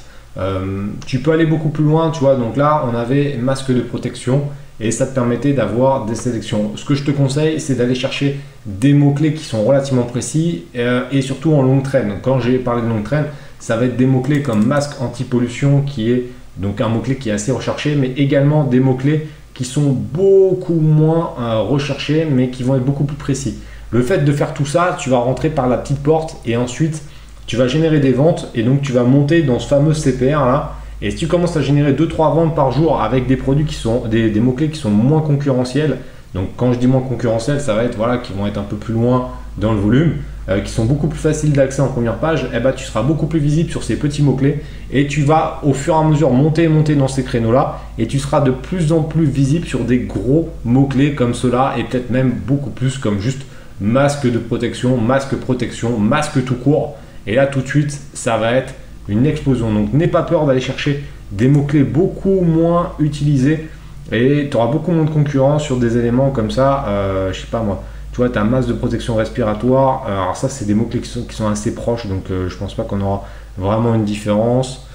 tu 1.07 1.19
peux 1.19 1.33
aller 1.33 1.45
beaucoup 1.45 1.69
plus 1.69 1.85
loin, 1.85 2.11
tu 2.11 2.21
vois. 2.21 2.37
Donc 2.37 2.57
là, 2.57 2.89
on 2.91 2.97
avait 2.97 3.37
masque 3.39 3.73
de 3.73 3.81
protection 3.81 4.45
et 4.83 4.90
ça 4.90 5.07
te 5.07 5.14
permettait 5.14 5.53
d'avoir 5.53 6.07
des 6.07 6.16
sélections. 6.16 6.73
Ce 6.77 6.85
que 6.85 6.95
je 6.95 7.05
te 7.05 7.12
conseille, 7.12 7.61
c'est 7.61 7.77
d'aller 7.77 7.95
chercher 7.95 8.40
des 8.66 8.92
mots-clés 8.92 9.33
qui 9.33 9.45
sont 9.45 9.62
relativement 9.62 10.03
précis 10.03 10.64
euh, 10.77 11.05
et 11.12 11.23
surtout 11.23 11.55
en 11.55 11.62
longue 11.62 11.85
traîne. 11.85 12.14
quand 12.21 12.40
j'ai 12.40 12.59
parlé 12.59 12.83
de 12.83 12.88
longue 12.88 13.05
traîne, 13.05 13.27
ça 13.61 13.77
va 13.77 13.85
être 13.85 13.97
des 13.97 14.07
mots-clés 14.07 14.42
comme 14.42 14.66
masque 14.66 15.01
anti-pollution 15.01 15.83
qui 15.83 16.11
est 16.11 16.25
donc 16.57 16.81
un 16.81 16.88
mot-clé 16.88 17.16
qui 17.16 17.29
est 17.29 17.33
assez 17.33 17.53
recherché, 17.53 17.95
mais 17.95 18.12
également 18.16 18.64
des 18.64 18.81
mots-clés 18.81 19.29
qui 19.55 19.64
sont 19.64 19.92
beaucoup 19.92 20.81
moins 20.81 21.35
euh, 21.38 21.61
recherchés 21.61 22.27
mais 22.31 22.49
qui 22.49 22.64
vont 22.64 22.75
être 22.75 22.85
beaucoup 22.85 23.05
plus 23.05 23.16
précis. 23.16 23.59
Le 23.92 24.03
fait 24.03 24.25
de 24.25 24.33
faire 24.33 24.53
tout 24.53 24.66
ça, 24.66 24.97
tu 24.99 25.11
vas 25.11 25.18
rentrer 25.18 25.51
par 25.51 25.68
la 25.68 25.77
petite 25.77 26.03
porte 26.03 26.37
et 26.45 26.57
ensuite 26.57 27.03
tu 27.47 27.57
vas 27.57 27.68
générer 27.68 28.01
des 28.01 28.12
ventes 28.12 28.51
et 28.55 28.62
donc 28.62 28.83
tu 28.83 28.92
vas 28.92 29.05
monter 29.05 29.42
dans 29.42 29.59
ce 29.61 29.68
fameux 29.68 29.95
CPR 29.95 30.45
là 30.45 30.77
et 31.03 31.11
si 31.11 31.17
tu 31.17 31.27
commences 31.27 31.57
à 31.57 31.62
générer 31.62 31.93
2-3 31.93 32.35
ventes 32.35 32.55
par 32.55 32.71
jour 32.71 33.03
avec 33.03 33.27
des 33.27 33.37
produits 33.37 33.65
qui 33.65 33.75
sont 33.75 34.07
des, 34.07 34.31
mots-clés 34.38 34.69
qui 34.69 34.79
sont 34.79 34.91
moins 34.91 35.21
concurrentiels, 35.21 35.99
donc 36.33 36.51
quand 36.57 36.73
je 36.73 36.79
dis 36.79 36.87
moins 36.87 37.01
concurrentiels, 37.01 37.61
ça 37.61 37.75
va 37.75 37.83
être 37.83 37.97
voilà, 37.97 38.19
qui 38.19 38.33
vont 38.33 38.47
être 38.47 38.59
un 38.59 38.62
peu 38.62 38.77
plus 38.77 38.95
loin 38.95 39.31
dans 39.59 39.73
le 39.73 39.81
volume, 39.81 40.12
euh, 40.49 40.61
qui 40.61 40.71
sont 40.71 40.85
beaucoup 40.85 41.09
plus 41.09 41.19
faciles 41.19 41.53
d'accès 41.53 41.83
en 41.83 41.88
première 41.88 42.19
page, 42.19 42.47
eh 42.55 42.61
ben, 42.61 42.73
tu 42.73 42.85
seras 42.85 43.03
beaucoup 43.03 43.27
plus 43.27 43.41
visible 43.41 43.69
sur 43.69 43.83
ces 43.83 43.97
petits 43.97 44.23
mots-clés 44.23 44.61
et 44.93 45.09
tu 45.09 45.23
vas 45.23 45.61
au 45.65 45.75
fur 45.75 45.95
et 45.95 45.99
à 45.99 46.05
mesure 46.05 46.31
monter 46.31 46.62
et 46.62 46.69
monter 46.69 46.95
dans 46.95 47.09
ces 47.09 47.25
créneaux-là 47.25 47.81
et 47.99 48.07
tu 48.07 48.21
seras 48.21 48.41
de 48.41 48.53
plus 48.53 48.93
en 48.93 49.03
plus 49.03 49.25
visible 49.25 49.67
sur 49.67 49.81
des 49.81 49.99
gros 49.99 50.51
mots-clés 50.65 51.15
comme 51.15 51.35
cela 51.35 51.75
et 51.79 51.85
peut-être 51.85 52.11
même 52.11 52.33
beaucoup 52.47 52.71
plus 52.71 52.97
comme 52.99 53.19
juste 53.19 53.43
masque 53.81 54.31
de 54.31 54.38
protection, 54.38 54.97
masque 54.97 55.35
protection, 55.35 55.99
masque 55.99 56.45
tout 56.45 56.55
court. 56.55 56.97
Et 57.27 57.35
là 57.35 57.47
tout 57.47 57.61
de 57.61 57.67
suite, 57.67 58.01
ça 58.15 58.37
va 58.37 58.53
être 58.53 58.75
une 59.09 59.27
explosion. 59.27 59.73
Donc 59.73 59.93
n'aie 59.93 60.09
pas 60.09 60.23
peur 60.23 60.47
d'aller 60.47 60.61
chercher 60.61 61.05
des 61.31 61.49
mots-clés 61.49 61.85
beaucoup 61.85 62.41
moins 62.41 62.93
utilisés 62.99 63.69
et 64.11 64.49
tu 64.51 64.57
auras 64.57 64.67
beaucoup 64.67 64.93
moins 64.93 65.05
de 65.05 65.11
concurrence 65.11 65.65
sur 65.65 65.79
des 65.79 65.97
éléments 65.97 66.31
comme 66.31 66.51
ça. 66.51 66.85
Euh, 66.88 67.33
je 67.33 67.41
sais 67.41 67.47
pas 67.47 67.62
moi. 67.62 67.83
Tu 68.12 68.19
vois, 68.19 68.29
tu 68.29 68.38
as 68.38 68.45
masse 68.45 68.67
de 68.67 68.75
protection 68.75 69.17
respiratoire. 69.17 70.05
Euh, 70.07 70.21
alors 70.21 70.37
ça, 70.37 70.49
c'est 70.49 70.67
des 70.67 70.75
mots-clés 70.75 71.01
qui 71.01 71.09
sont, 71.09 71.23
qui 71.23 71.35
sont, 71.35 71.49
assez 71.49 71.75
proches, 71.75 72.07
donc 72.07 72.31
euh, 72.31 72.49
je 72.49 72.57
pense 72.57 72.75
pas 72.75 72.85
qu'on 72.85 73.01
aura 73.01 73.27
vraiment 73.57 73.95
une 73.95 74.05
différence. 74.05 74.87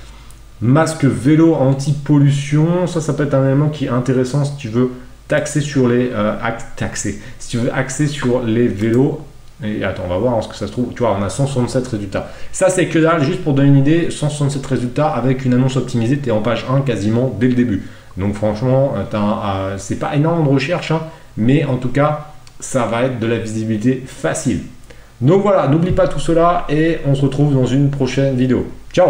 Masque 0.61 1.05
vélo 1.05 1.55
anti-pollution, 1.55 2.85
ça, 2.85 3.01
ça 3.01 3.13
peut 3.13 3.23
être 3.23 3.33
un 3.33 3.45
élément 3.45 3.69
qui 3.69 3.85
est 3.85 3.89
intéressant 3.89 4.45
si 4.45 4.55
tu 4.57 4.69
veux 4.69 4.91
taxer 5.27 5.61
sur 5.61 5.87
les 5.87 6.11
euh, 6.13 6.35
taxer. 6.75 7.19
Si 7.39 7.49
tu 7.49 7.57
veux 7.57 7.73
axer 7.73 8.07
sur 8.07 8.43
les 8.43 8.67
vélos 8.67 9.21
et 9.63 9.83
attends, 9.83 10.03
on 10.05 10.09
va 10.09 10.17
voir 10.17 10.43
ce 10.43 10.47
que 10.47 10.55
ça 10.55 10.67
se 10.67 10.71
trouve. 10.71 10.93
Tu 10.93 10.99
vois, 10.99 11.17
on 11.19 11.23
a 11.23 11.29
167 11.29 11.87
résultats. 11.87 12.29
Ça, 12.51 12.69
c'est 12.69 12.87
que 12.87 12.99
dalle, 12.99 13.23
juste 13.23 13.43
pour 13.43 13.53
donner 13.53 13.69
une 13.69 13.77
idée, 13.77 14.11
167 14.11 14.65
résultats 14.65 15.07
avec 15.07 15.45
une 15.45 15.53
annonce 15.53 15.77
optimisée, 15.77 16.19
tu 16.19 16.29
es 16.29 16.31
en 16.31 16.41
page 16.41 16.65
1 16.69 16.81
quasiment 16.81 17.35
dès 17.39 17.47
le 17.47 17.55
début. 17.55 17.83
Donc 18.17 18.35
franchement, 18.35 18.93
euh, 18.95 19.03
euh, 19.13 19.75
c'est 19.77 19.99
pas 19.99 20.15
énorme 20.15 20.43
de 20.43 20.49
recherche, 20.49 20.91
hein, 20.91 21.01
mais 21.37 21.65
en 21.65 21.77
tout 21.77 21.89
cas, 21.89 22.27
ça 22.59 22.85
va 22.85 23.03
être 23.03 23.19
de 23.19 23.27
la 23.27 23.37
visibilité 23.37 24.03
facile. 24.05 24.61
Donc 25.21 25.41
voilà, 25.41 25.67
n'oublie 25.67 25.91
pas 25.91 26.07
tout 26.07 26.19
cela 26.19 26.65
et 26.69 26.99
on 27.07 27.15
se 27.15 27.21
retrouve 27.23 27.53
dans 27.53 27.65
une 27.65 27.89
prochaine 27.89 28.35
vidéo. 28.35 28.67
Ciao 28.93 29.07